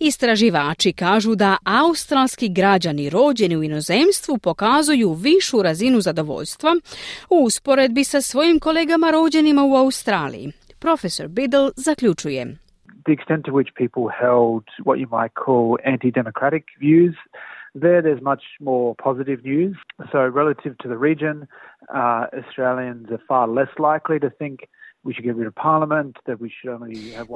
[0.00, 6.76] Istraživači kažu da australski građani rođeni u inozemstvu pokazuju višu razinu zadovoljstva
[7.30, 10.52] u usporedbi sa svojim kolegama rođenima u Australiji.
[10.78, 12.67] Profesor Biddle zaključuje.
[13.08, 17.16] The extent to which people held what you might call anti-democratic views
[17.74, 19.76] there there's much more positive news.
[20.10, 21.46] So relative to the region,
[21.94, 24.68] uh, Australians are far less likely to think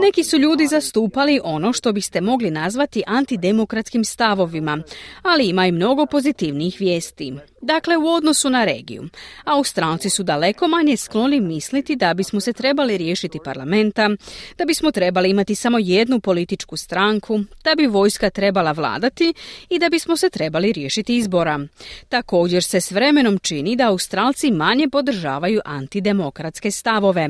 [0.00, 4.82] Neki su ljudi zastupali ono što biste mogli nazvati antidemokratskim stavovima,
[5.22, 7.32] ali ima i mnogo pozitivnijih vijesti.
[7.62, 9.08] Dakle, u odnosu na regiju.
[9.44, 14.10] Australci su daleko manje skloni misliti da bismo se trebali riješiti parlamenta,
[14.58, 19.34] da bismo trebali imati samo jednu političku stranku, da bi vojska trebala vladati
[19.68, 21.60] i da bismo se trebali riješiti izbora.
[22.08, 27.28] Također se s vremenom čini da Australci manje podržavaju antidemokratske stavove.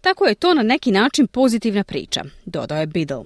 [0.00, 3.24] Tako je to na neki način pozitivna priča, dodao je Biddle.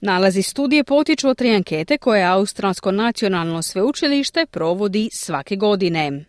[0.00, 6.24] Nalazi studije potiču od tri ankete koje Australsko nacionalno sveučilište provodi svake godine.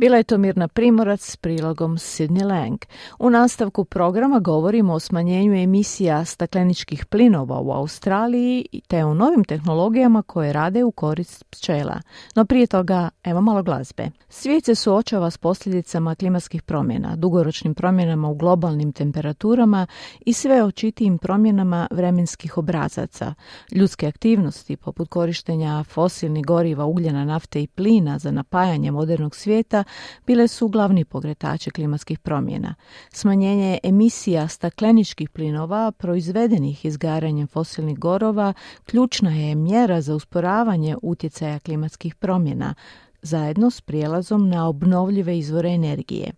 [0.00, 2.78] Bila je to Mirna Primorac s prilogom Sidney Lang.
[3.18, 10.22] U nastavku programa govorimo o smanjenju emisija stakleničkih plinova u Australiji te o novim tehnologijama
[10.22, 12.00] koje rade u korist pčela.
[12.34, 14.10] No prije toga, evo malo glazbe.
[14.28, 19.86] Svijet se suočava s posljedicama klimatskih promjena, dugoročnim promjenama u globalnim temperaturama
[20.20, 23.34] i sve očitijim promjenama vremenskih obrazaca.
[23.72, 29.84] Ljudske aktivnosti, poput korištenja fosilnih goriva, ugljena, nafte i plina za napajanje modernog svijeta,
[30.26, 32.74] bile su glavni pogretači klimatskih promjena.
[33.12, 38.52] Smanjenje emisija stakleničkih plinova proizvedenih izgaranjem fosilnih gorova
[38.84, 42.74] ključna je mjera za usporavanje utjecaja klimatskih promjena,
[43.22, 46.32] zajedno s prijelazom na obnovljive izvore energije.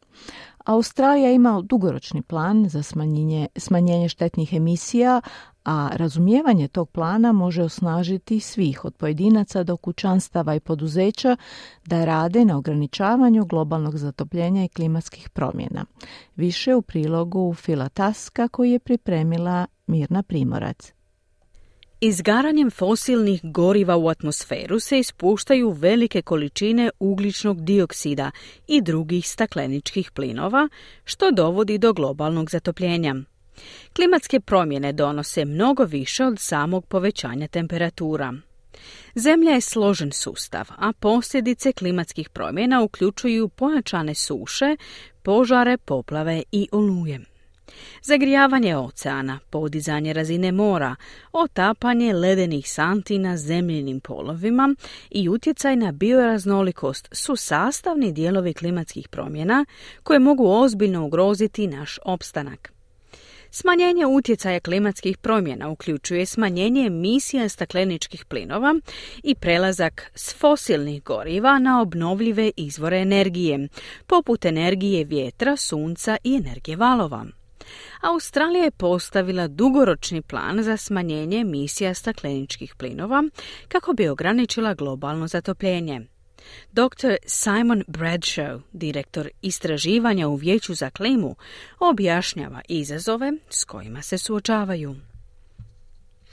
[0.65, 5.21] Australija ima dugoročni plan za smanjenje, smanjenje štetnih emisija,
[5.65, 11.37] a razumijevanje tog plana može osnažiti svih od pojedinaca do kućanstava i poduzeća
[11.87, 15.85] da rade na ograničavanju globalnog zatopljenja i klimatskih promjena.
[16.37, 20.93] Više u prilogu Filataska koji je pripremila Mirna Primorac.
[22.05, 28.31] Izgaranjem fosilnih goriva u atmosferu se ispuštaju velike količine ugljičnog dioksida
[28.69, 30.69] i drugih stakleničkih plinova,
[31.05, 33.15] što dovodi do globalnog zatopljenja.
[33.97, 38.35] Klimatske promjene donose mnogo više od samog povećanja temperatura.
[39.15, 44.77] Zemlja je složen sustav, a posljedice klimatskih promjena uključuju pojačane suše,
[45.23, 47.32] požare, poplave i oluje.
[48.03, 50.97] Zagrijavanje oceana, podizanje razine mora,
[51.33, 54.75] otapanje ledenih santi na zemljinim polovima
[55.11, 59.65] i utjecaj na bioraznolikost su sastavni dijelovi klimatskih promjena
[60.03, 62.73] koje mogu ozbiljno ugroziti naš opstanak.
[63.55, 68.75] Smanjenje utjecaja klimatskih promjena uključuje smanjenje emisija stakleničkih plinova
[69.23, 73.69] i prelazak s fosilnih goriva na obnovljive izvore energije,
[74.07, 77.27] poput energije vjetra, sunca i energije valova.
[78.01, 83.25] Australija je postavila dugoročni plan za smanjenje emisija stakleničkih plinova
[83.69, 86.01] kako bi ograničila globalno zatopljenje.
[86.73, 87.17] Dr.
[87.27, 91.37] Simon Bradshaw, direktor istraživanja u Vijeću za klimu,
[91.79, 94.97] objašnjava izazove s kojima se suočavaju.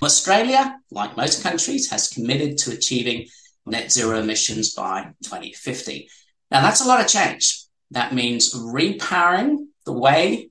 [0.02, 3.28] Australia, like most countries, has committed to achieving
[3.66, 6.08] net zero emissions by 2050.
[6.52, 7.70] Now that's a lot of change.
[7.92, 10.50] That means repowering the way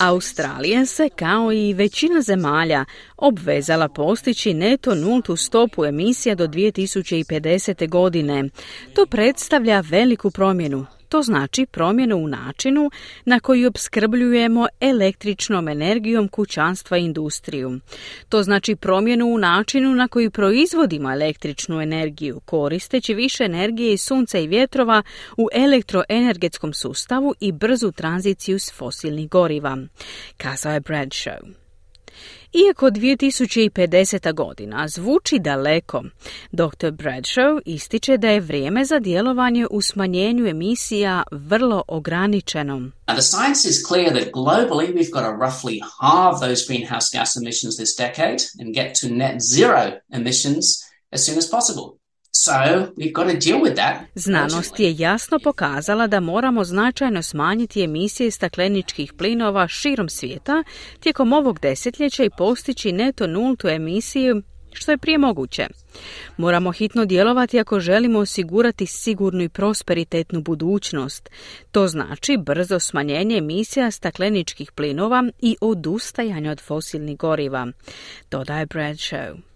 [0.00, 2.84] Australija se, kao i većina zemalja,
[3.16, 7.88] obvezala postići neto nultu stopu emisija do 2050.
[7.88, 8.44] godine.
[8.94, 12.90] To predstavlja veliku promjenu, to znači promjenu u načinu
[13.24, 17.80] na koji opskrbljujemo električnom energijom kućanstva i industriju.
[18.28, 24.38] To znači promjenu u načinu na koji proizvodimo električnu energiju, koristeći više energije iz sunca
[24.38, 25.02] i vjetrova
[25.36, 29.78] u elektroenergetskom sustavu i brzu tranziciju s fosilnih goriva,
[30.36, 31.69] kazao je Bradshaw.
[32.52, 34.32] Iako 2050.
[34.34, 36.02] godina zvuči daleko,
[36.52, 36.90] Dr.
[36.90, 42.74] Bradshaw ističe da je vrijeme za djelovanje u smanjenju emisija vrlo ograničeno.
[43.08, 47.36] Now the science is clear that globally we've got to roughly halve those greenhouse gas
[47.36, 49.82] emissions this decade and get to net zero
[50.12, 50.64] emissions
[51.10, 51.99] as soon as possible.
[54.14, 60.64] Znanost je jasno pokazala da moramo značajno smanjiti emisije stakleničkih plinova širom svijeta
[61.00, 65.66] tijekom ovog desetljeća i postići neto nultu emisiju što je prije moguće.
[66.36, 71.30] Moramo hitno djelovati ako želimo osigurati sigurnu i prosperitetnu budućnost.
[71.70, 77.66] To znači brzo smanjenje emisija stakleničkih plinova i odustajanje od fosilnih goriva,
[78.30, 79.49] dodaje Bradshaw.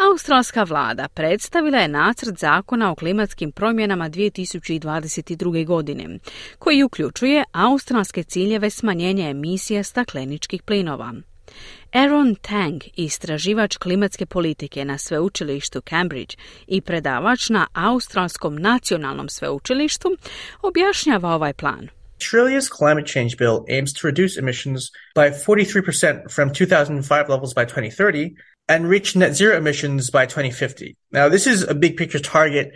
[0.00, 5.66] Australska vlada predstavila je nacrt zakona o klimatskim promjenama 2022.
[5.66, 6.18] godine,
[6.58, 11.12] koji uključuje australske ciljeve smanjenja emisija stakleničkih plinova.
[11.92, 16.36] Aaron Tang, istraživač klimatske politike na sveučilištu Cambridge
[16.66, 20.16] i predavač na Australskom nacionalnom sveučilištu,
[20.62, 21.88] objašnjava ovaj plan.
[22.20, 28.47] Australia's climate change bill aims to reduce emissions by 43% from 2005 levels by 2030
[28.68, 30.96] and reach net zero emissions by 2050.
[31.12, 32.72] Now, this is a big picture target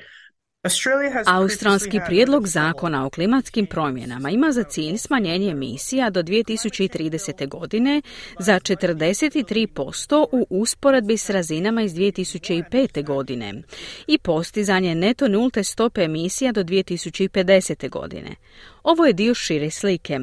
[1.26, 7.48] Australski prijedlog zakona o klimatskim promjenama ima za cilj smanjenje emisija do 2030.
[7.48, 8.02] godine
[8.38, 13.04] za 43% u usporedbi s razinama iz 2005.
[13.04, 13.62] godine
[14.06, 17.90] i postizanje neto nulte stope emisija do 2050.
[17.90, 18.36] godine.
[18.82, 20.18] Ovo je dio šire slike.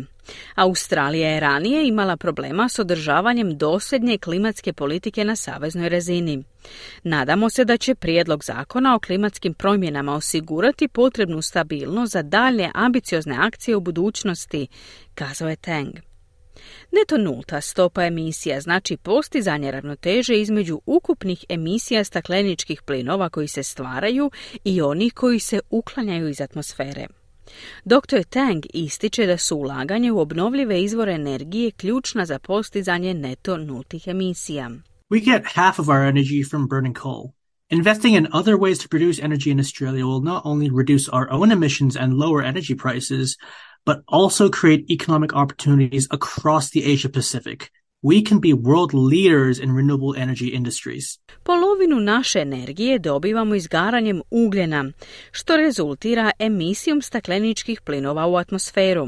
[0.55, 6.43] Australija je ranije imala problema s održavanjem dosljednje klimatske politike na saveznoj razini.
[7.03, 13.36] Nadamo se da će prijedlog zakona o klimatskim promjenama osigurati potrebnu stabilnost za dalje ambiciozne
[13.39, 14.67] akcije u budućnosti,
[15.15, 15.93] kazao je Tang.
[16.91, 24.32] Neto nulta stopa emisija znači postizanje ravnoteže između ukupnih emisija stakleničkih plinova koji se stvaraju
[24.63, 27.07] i onih koji se uklanjaju iz atmosfere.
[27.86, 28.24] Dr.
[28.24, 34.70] Tang ističe da su ulaganje u obnovljive izvore energije ključna za postizanje neto nultih emisija.
[35.10, 37.24] We get half of our energy from burning coal.
[37.72, 41.52] Investing in other ways to produce energy in Australia will not only reduce our own
[41.52, 43.38] emissions and lower energy prices,
[43.86, 47.72] but also create economic opportunities across the Asia Pacific.
[48.02, 51.20] We can be world leaders in renewable energy industries.
[51.43, 54.91] Polovinu naše energije dobivamo izgaranjem ugljena,
[55.32, 59.08] što rezultira emisijom stakleničkih plinova u atmosferu.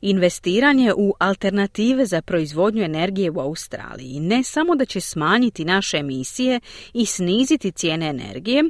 [0.00, 6.60] Investiranje u alternative za proizvodnju energije u Australiji ne samo da će smanjiti naše emisije
[6.94, 8.62] i sniziti cijene energije,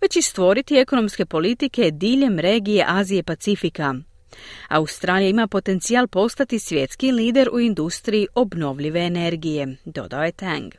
[0.00, 3.94] već i stvoriti ekonomske politike diljem regije Azije Pacifika,
[4.68, 10.72] Australija ima potencijal postati svjetski lider u industriji obnovljive energije, dodao je Tang.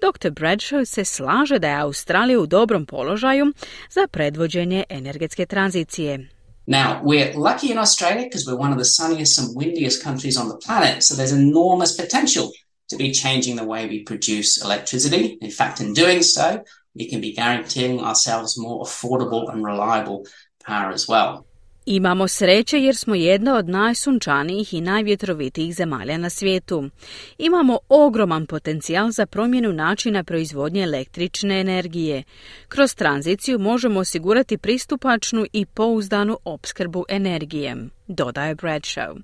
[0.00, 0.30] Dr.
[0.30, 3.52] Bradshaw se slaže da je Australija u dobrom položaju
[3.90, 6.28] za predvođenje energetske tranzicije.
[6.66, 10.48] Now, we're lucky in Australia because we're one of the sunniest and windiest countries on
[10.48, 12.46] the planet, so there's enormous potential
[12.90, 15.38] to be changing the way we produce electricity.
[15.40, 16.62] In fact, in doing so,
[16.94, 20.26] we can be guaranteeing ourselves more affordable and reliable
[20.64, 21.46] power as well.
[21.86, 26.90] Imamo sreće jer smo jedna od najsunčanijih i najvjetrovitijih zemalja na svijetu.
[27.38, 32.22] Imamo ogroman potencijal za promjenu načina proizvodnje električne energije.
[32.68, 39.20] Kroz tranziciju možemo osigurati pristupačnu i pouzdanu opskrbu energijem, dodaje Bradshaw.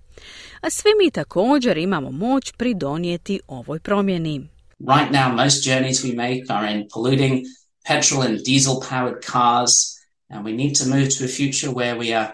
[0.61, 4.49] A svi mi također imamo moć pridonijeti ovoj promjeni.
[4.79, 7.45] Right now most journeys we make are in polluting
[7.89, 9.73] petrol and diesel powered cars
[10.29, 12.29] and we need to move to a future where we are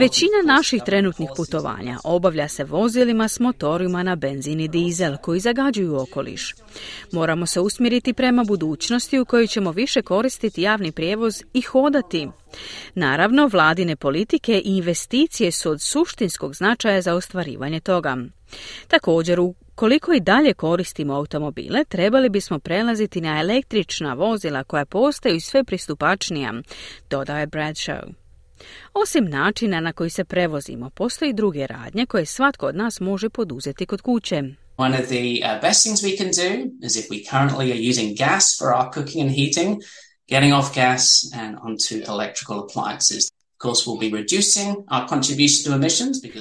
[0.00, 6.00] Većina naših trenutnih putovanja obavlja se vozilima s motorima na benzin i dizel koji zagađuju
[6.00, 6.54] okoliš.
[7.12, 12.28] Moramo se usmjeriti prema budućnosti u kojoj ćemo više koristiti javni prijevoz i hodati.
[12.94, 18.16] Naravno, vladine politike i investicije su od suštinskog značaja za ostvarivanje toga.
[18.88, 25.40] Također, u koliko i dalje koristimo automobile, trebali bismo prelaziti na električna vozila koja postaju
[25.40, 26.52] sve pristupačnija,
[27.10, 28.12] dodaje Bradshaw.
[28.94, 33.86] Osim načina na koji se prevozimo, postoji druge radnje koje svatko od nas može poduzeti
[33.86, 34.42] kod kuće.
[34.76, 38.18] One of the uh, best things we can do is if we currently are using
[38.18, 39.80] gas for our cooking and heating,
[40.28, 43.41] getting off gas and onto electrical appliances.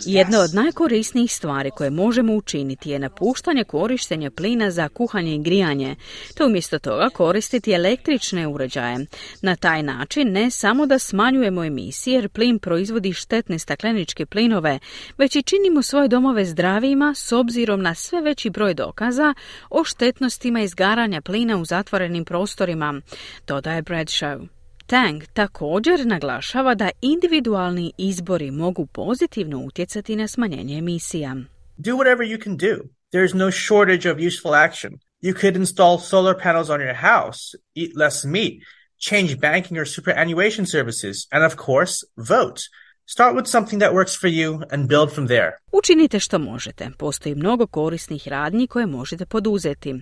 [0.05, 5.95] Jedna od najkorisnijih stvari koje možemo učiniti je napuštanje korištenja plina za kuhanje i grijanje,
[6.35, 9.05] te umjesto toga koristiti električne uređaje.
[9.41, 14.79] Na taj način ne samo da smanjujemo emisije jer plin proizvodi štetne stakleničke plinove,
[15.17, 19.33] već i činimo svoje domove zdravijima s obzirom na sve veći broj dokaza
[19.69, 23.01] o štetnostima izgaranja plina u zatvorenim prostorima,
[23.47, 24.60] dodaje Bradshaw.
[24.91, 31.35] Tang također naglašava da individualni izbori mogu pozitivno utjecati na smanjenje emisija.
[31.77, 32.75] Do whatever you can do.
[33.11, 34.91] There is no shortage of useful action.
[35.21, 37.41] You could install solar panels on your house,
[37.75, 38.63] eat less meat,
[39.09, 42.59] change banking or superannuation services, and of course, vote.
[43.05, 45.51] Start with something that works for you and build from there.
[45.71, 46.89] Učinite što možete.
[46.97, 49.95] Postoji mnogo korisnih radnji koje možete poduzeti.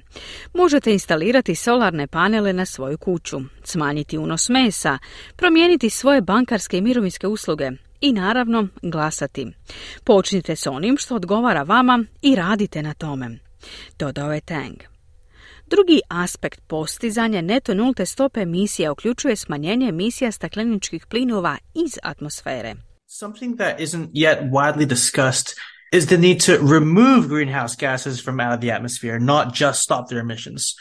[0.54, 4.98] Možete instalirati solarne panele na svoju kuću, smanjiti unos mesa,
[5.36, 7.72] promijeniti svoje bankarske i mirovinske usluge
[8.02, 9.48] i naravno glasati.
[10.04, 13.40] Počnite s onim što odgovara vama i radite na tome.
[14.00, 14.78] Dodao je Tang.
[15.68, 22.89] Drugi aspekt postizanja neto nulte stope emisija uključuje smanjenje emisija stakleničkih plinova iz atmosfere.
[23.12, 25.56] Something that isn't yet widely discussed
[25.92, 30.10] is the need to remove greenhouse gases from out of the atmosphere, not just stop
[30.10, 30.76] their emissions.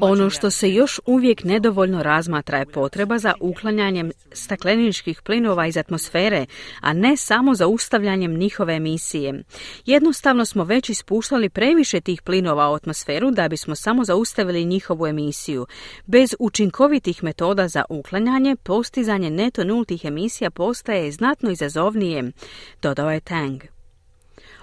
[0.00, 6.46] Ono što se još uvijek nedovoljno razmatra je potreba za uklanjanjem stakleničkih plinova iz atmosfere,
[6.80, 9.42] a ne samo za ustavljanjem njihove emisije.
[9.86, 15.66] Jednostavno smo već ispuštali previše tih plinova u atmosferu da bismo samo zaustavili njihovu emisiju.
[16.06, 22.32] Bez učinkovitih metoda za uklanjanje, postizanje neto nultih emisija postaje znatno izazovnije,
[22.82, 23.75] dodao je Tang.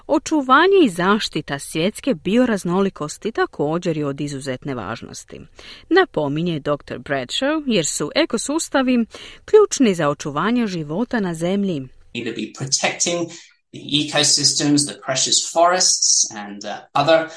[0.08, 5.39] Očuvanje i zaštita svjetske bioraznolikosti također je od izuzetne važnosti.
[5.89, 6.97] Napominje dr.
[6.97, 9.06] Bradshaw jer su ekosustavi
[9.45, 11.88] ključni za očuvanje života na zemlji
[13.74, 17.30] the ecosystems, the precious forests and uh, other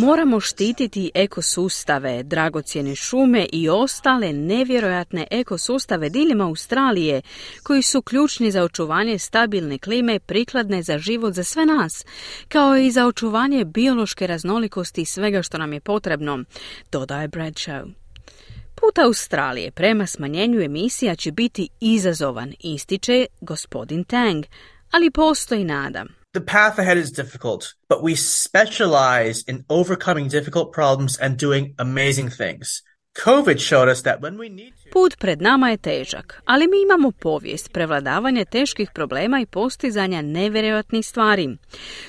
[0.00, 7.22] Moramo štititi ekosustave, dragocjene šume i ostale nevjerojatne ekosustave diljem Australije
[7.62, 12.04] koji su ključni za očuvanje stabilne klime prikladne za život za sve nas,
[12.48, 16.44] kao i za očuvanje biološke raznolikosti i svega što nam je potrebno,
[16.92, 17.92] dodaje Bradshaw.
[18.74, 24.44] Put Australije prema smanjenju emisija će biti izazovan, ističe gospodin Tang,
[24.90, 26.04] ali postoji nada.
[26.34, 32.30] The path ahead is difficult, but we specialize in overcoming difficult problems and doing amazing
[32.30, 32.82] things.
[33.14, 37.10] COVID showed us that when we need Put pred nama je težak, ali mi imamo
[37.10, 41.56] povijest prevladavanja teških problema i postizanja nevjerojatnih stvari.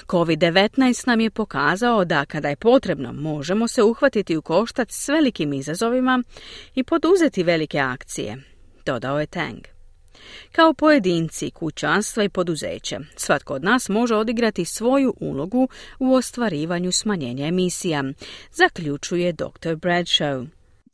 [0.08, 5.54] COVID-19 nam je pokazao da kada je potrebno možemo se uhvatiti u koštac s velikim
[5.54, 6.24] izazovima
[6.76, 8.38] i poduzeti velike akcije,
[8.86, 9.73] dodao je Tang.
[10.52, 17.48] Kao pojedinci, kućanstva i poduzeće, svatko od nas može odigrati svoju ulogu u ostvarivanju smanjenja
[17.48, 18.04] emisija,
[18.52, 19.76] zaključuje dr.
[19.76, 20.48] Bradshaw.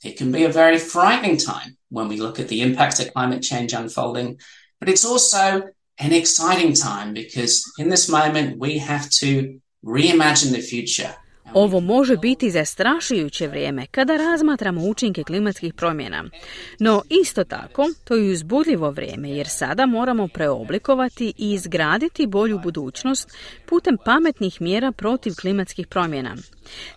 [0.03, 3.41] It can be a very frightening time when we look at the impact of climate
[3.41, 4.37] change unfolding,
[4.79, 5.61] but it's also
[5.99, 11.13] an exciting time because in this moment we have to reimagine the future.
[11.53, 16.23] Ovo može biti zastrašujuće vrijeme kada razmatramo učinke klimatskih promjena.
[16.79, 23.31] No isto tako, to je uzbudljivo vrijeme jer sada moramo preoblikovati i izgraditi bolju budućnost
[23.65, 26.35] putem pametnih mjera protiv klimatskih promjena.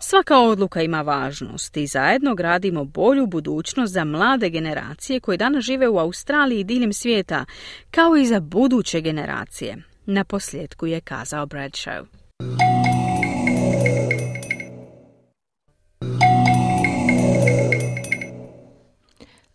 [0.01, 5.89] Svaka odluka ima važnost i zajedno gradimo bolju budućnost za mlade generacije koje danas žive
[5.89, 7.45] u Australiji i diljem svijeta,
[7.91, 9.77] kao i za buduće generacije.
[10.07, 12.05] Na posljedku je kazao Bradshaw.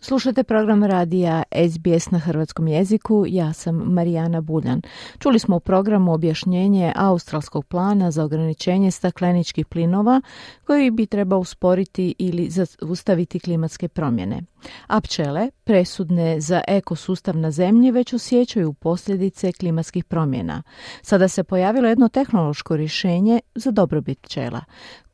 [0.08, 4.82] Slušate program radija SBS na hrvatskom jeziku, ja sam Marijana Buljan.
[5.20, 10.22] Čuli smo u programu objašnjenje australskog plana za ograničenje stakleničkih plinova
[10.66, 14.42] koji bi trebao usporiti ili zaustaviti klimatske promjene.
[14.88, 20.64] A pčele, presudne za ekosustav na zemlji, već osjećaju posljedice klimatskih promjena.
[21.02, 24.62] Sada se pojavilo jedno tehnološko rješenje za dobrobit pčela.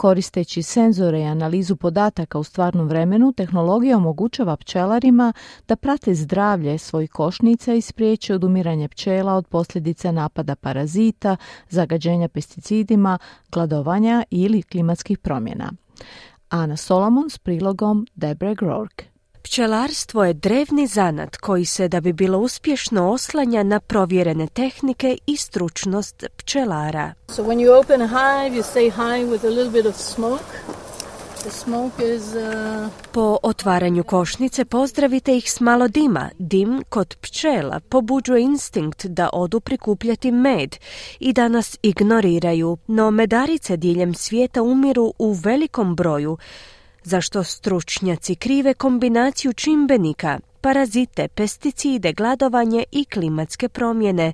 [0.04, 5.34] Koristeći senzore i analizu podataka u stvarnom vremenu, tehnologija omogućava pčelarima
[5.68, 11.38] da prate zdravlje svojih košnica i spriječe odumiranje pčela od posljedica napada parazita,
[11.70, 13.18] zagađenja pesticidima,
[13.52, 15.72] gladovanja ili klimatskih promjena.
[16.50, 19.13] Ana Solomon s prilogom Debre Grork.
[19.44, 25.38] Pčelarstvo je drevni zanat koji se da bi bilo uspješno oslanja na provjerene tehnike i
[25.38, 27.14] stručnost pčelara.
[27.28, 30.44] So when you open a hive, you say hive with a little bit of smoke.
[31.44, 32.90] The smoke is, uh...
[33.12, 36.30] Po otvaranju košnice pozdravite ih s malo dima.
[36.40, 40.78] Dim kod pčela pobuđuje instinkt da odu prikupljati med
[41.20, 46.38] i da nas ignoriraju, no medarice diljem svijeta umiru u velikom broju
[47.04, 54.34] zašto stručnjaci krive kombinaciju čimbenika, parazite, pesticide, gladovanje i klimatske promjene,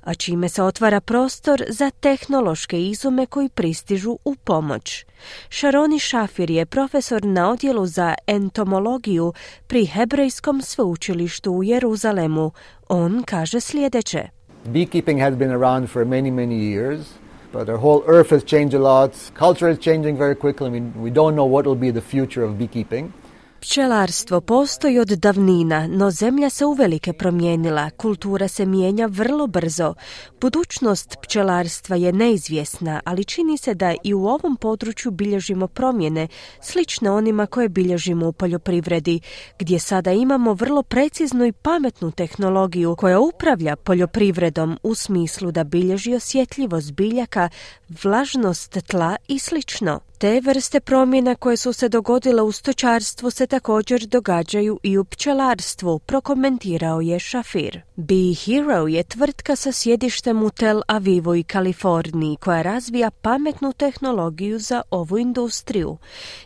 [0.00, 5.04] a čime se otvara prostor za tehnološke izume koji pristižu u pomoć.
[5.48, 9.32] Šaroni Šafir je profesor na odjelu za entomologiju
[9.66, 12.52] pri Hebrejskom sveučilištu u Jeruzalemu.
[12.88, 14.28] On kaže sljedeće.
[14.64, 17.19] Beekeeping has been around for many, many years.
[17.52, 19.30] But our whole earth has changed a lot.
[19.34, 20.68] Culture is changing very quickly.
[20.68, 23.12] I mean, we don't know what will be the future of beekeeping.
[23.60, 29.94] Pčelarstvo postoji od davnina, no zemlja se uvelike promijenila, kultura se mijenja vrlo brzo.
[30.40, 36.28] Budućnost pčelarstva je neizvjesna, ali čini se da i u ovom području bilježimo promjene,
[36.62, 39.20] slične onima koje bilježimo u poljoprivredi,
[39.58, 46.14] gdje sada imamo vrlo preciznu i pametnu tehnologiju koja upravlja poljoprivredom u smislu da bilježi
[46.14, 47.48] osjetljivost biljaka,
[48.02, 50.00] vlažnost tla i slično.
[50.20, 55.98] Te vrste promjena koje su se dogodile u stočarstvu se također događaju i u pčelarstvu,
[55.98, 57.80] prokomentirao je Šafir.
[57.96, 64.58] Bee Hero je tvrtka sa sjedištem u Tel Avivu i Kaliforniji koja razvija pametnu tehnologiju
[64.58, 65.96] za ovu industriju.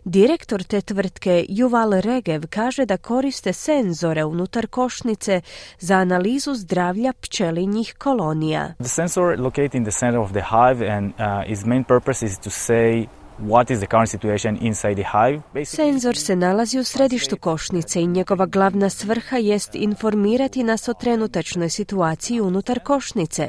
[0.05, 5.41] Direktor te tvrtke Yuval Regev kaže da koriste senzore unutar košnice
[5.79, 8.75] za analizu zdravlja pčelinjih kolonija.
[8.79, 12.39] The sensor located in the center of the hive and uh, its main purpose is
[12.39, 13.07] to say
[13.39, 15.65] what is the current situation inside the hive.
[15.65, 21.71] Senzor se nalazi u središtu košnice i njegova glavna svrha jest informirati nas o trenutačnoj
[21.71, 23.49] situaciji unutar košnice.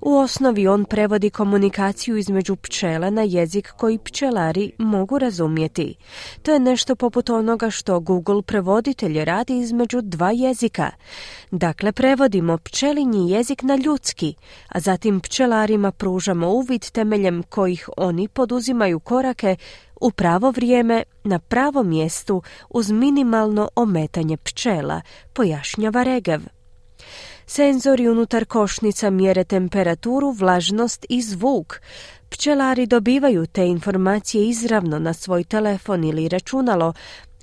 [0.00, 5.94] U osnovi on prevodi komunikaciju između pčela na jezik koji pčelari mogu razumjeti.
[6.42, 10.90] To je nešto poput onoga što Google prevoditelj radi između dva jezika.
[11.50, 14.34] Dakle, prevodimo pčelinji jezik na ljudski,
[14.68, 19.56] a zatim pčelarima pružamo uvid temeljem kojih oni poduzimaju korake
[20.00, 25.00] u pravo vrijeme, na pravom mjestu, uz minimalno ometanje pčela,
[25.32, 26.40] pojašnjava Regev.
[27.46, 31.80] Senzori unutar košnica mjere temperaturu, vlažnost i zvuk.
[32.28, 36.92] Pčelari dobivaju te informacije izravno na svoj telefon ili računalo,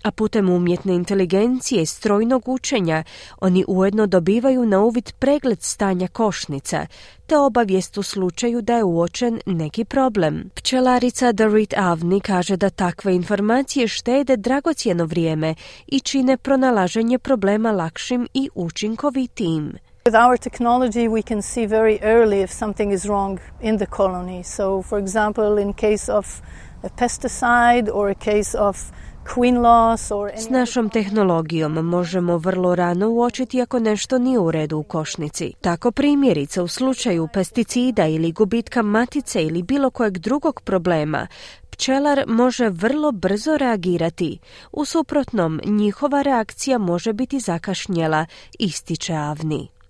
[0.03, 3.03] a putem umjetne inteligencije i strojnog učenja
[3.39, 6.87] oni ujedno dobivaju na uvid pregled stanja košnica,
[7.27, 10.49] te obavijest u slučaju da je uočen neki problem.
[10.55, 15.55] Pčelarica Dorit Avni kaže da takve informacije štede dragocjeno vrijeme
[15.87, 19.73] i čine pronalaženje problema lakšim i učinkovitijim.
[20.05, 24.43] With our technology, we can see very early if something is wrong in the colony.
[24.43, 26.41] So, for example, in case of
[26.83, 28.91] a pesticide or a case of
[30.37, 35.53] s našom tehnologijom možemo vrlo rano uočiti ako nešto nije u redu u košnici.
[35.61, 41.27] Tako primjerice u slučaju pesticida ili gubitka matice ili bilo kojeg drugog problema,
[41.69, 44.39] pčelar može vrlo brzo reagirati.
[44.71, 48.25] U suprotnom, njihova reakcija može biti zakašnjela,
[48.59, 49.80] ističe Avni.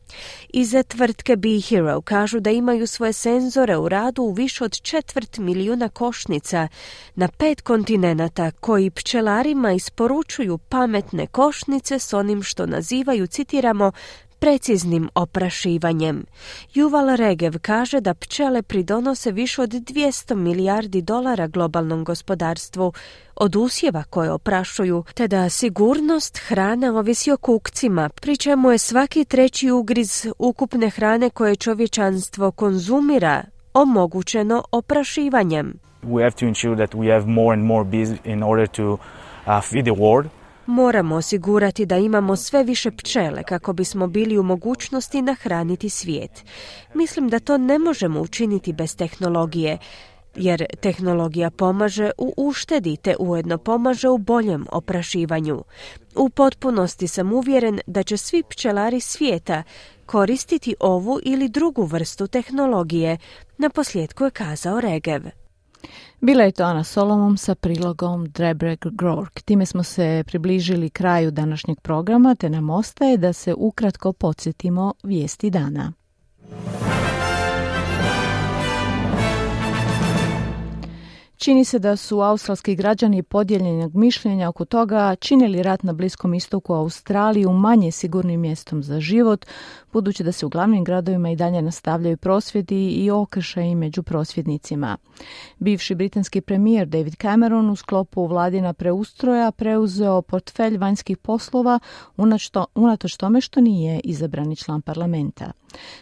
[0.50, 5.38] Iz tvrtke Be Hero kažu da imaju svoje senzore u radu u više od četvrt
[5.38, 6.68] milijuna košnica
[7.16, 13.92] na pet kontinenata koji pčelarima isporučuju pametne košnice s onim što nazivaju, citiramo,
[14.42, 16.26] preciznim oprašivanjem.
[16.74, 22.94] Juval Regev kaže da pčele pridonose više od 200 milijardi dolara globalnom gospodarstvu
[23.36, 29.26] od usjeva koje oprašuju, te da sigurnost hrane ovisi o kukcima, pri čemu je svaki
[29.26, 35.74] treći ugriz ukupne hrane koje čovječanstvo konzumira omogućeno oprašivanjem.
[36.04, 39.00] We have to ensure that we have more and more bees in order to uh,
[39.64, 40.41] feed the world.
[40.66, 46.46] Moramo osigurati da imamo sve više pčele kako bismo bili u mogućnosti nahraniti svijet.
[46.94, 49.78] Mislim da to ne možemo učiniti bez tehnologije,
[50.36, 55.64] jer tehnologija pomaže u uštedi te ujedno pomaže u boljem oprašivanju.
[56.16, 59.64] U potpunosti sam uvjeren da će svi pčelari svijeta
[60.06, 63.18] koristiti ovu ili drugu vrstu tehnologije,
[63.58, 65.41] na posljedku je kazao Regev.
[66.24, 69.42] Bila je to Ana Solomom sa prilogom Drebreg Grork.
[69.42, 75.50] Time smo se približili kraju današnjeg programa, te nam ostaje da se ukratko podsjetimo vijesti
[75.50, 75.94] dana.
[81.44, 86.34] Čini se da su australski građani podijeljenog mišljenja oko toga čini li rat na Bliskom
[86.34, 89.46] istoku Australiju manje sigurnim mjestom za život,
[89.94, 94.98] budući da se u glavnim gradovima i dalje nastavljaju prosvjedi i okršaji među prosvjednicima.
[95.60, 101.80] Bivši britanski premijer David Cameron u sklopu vladina preustroja preuzeo portfelj vanjskih poslova
[102.76, 105.52] unatoč tome što nije izabrani član parlamenta.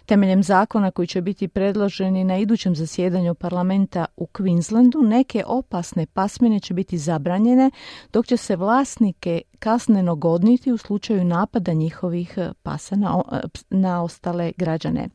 [0.06, 6.60] Temeljem zakona koji će biti predloženi na idućem zasjedanju parlamenta u Queenslandu, neke opasne pasmine
[6.60, 7.72] će biti zabranjene,
[8.14, 13.22] dok će se vlasnike kasneno godniti u slučaju napada njihovih pasa na,
[13.70, 15.10] na ostale građane.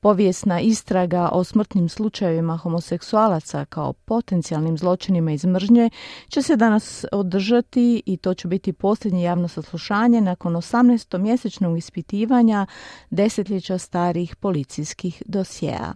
[0.00, 5.90] Povijesna istraga o smrtnim slučajevima homoseksualaca kao potencijalnim zločinima iz mržnje
[6.28, 12.66] će se danas održati i to će biti posljednje javno saslušanje nakon 18-mjesečnog ispitivanja
[13.10, 15.92] desetljeća starih policijskih dosjea.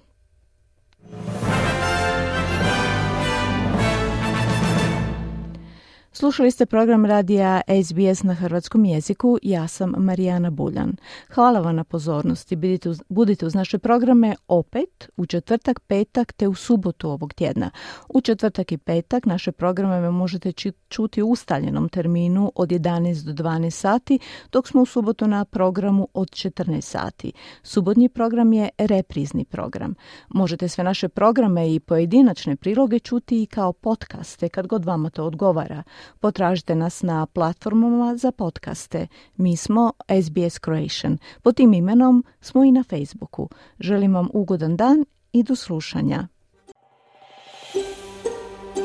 [6.18, 9.38] Slušali ste program radija SBS na hrvatskom jeziku.
[9.42, 10.96] Ja sam Marijana Buljan.
[11.34, 12.56] Hvala vam na pozornosti.
[12.56, 17.70] Budite uz, budite uz naše programe opet u četvrtak, petak te u subotu ovog tjedna.
[18.08, 20.52] U četvrtak i petak naše programe možete
[20.88, 24.18] čuti u ustaljenom terminu od 11 do 12 sati,
[24.52, 27.32] dok smo u subotu na programu od 14 sati.
[27.62, 29.94] Subotnji program je reprizni program.
[30.28, 35.24] Možete sve naše programe i pojedinačne priloge čuti i kao podcaste kad god vama to
[35.24, 35.82] odgovara.
[36.20, 39.06] Potražite nas na platformama za podcaste.
[39.36, 39.92] Mi smo
[40.22, 41.18] SBS Croatian.
[41.42, 43.48] Po tim imenom smo i na Facebooku.
[43.80, 46.28] Želim vam ugodan dan i do slušanja.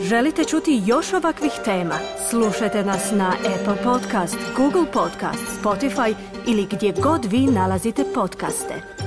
[0.01, 1.95] Želite čuti još ovakvih tema?
[2.30, 6.15] Slušajte nas na Apple Podcast, Google Podcast, Spotify
[6.47, 9.03] ili gdje god vi nalazite podcaste.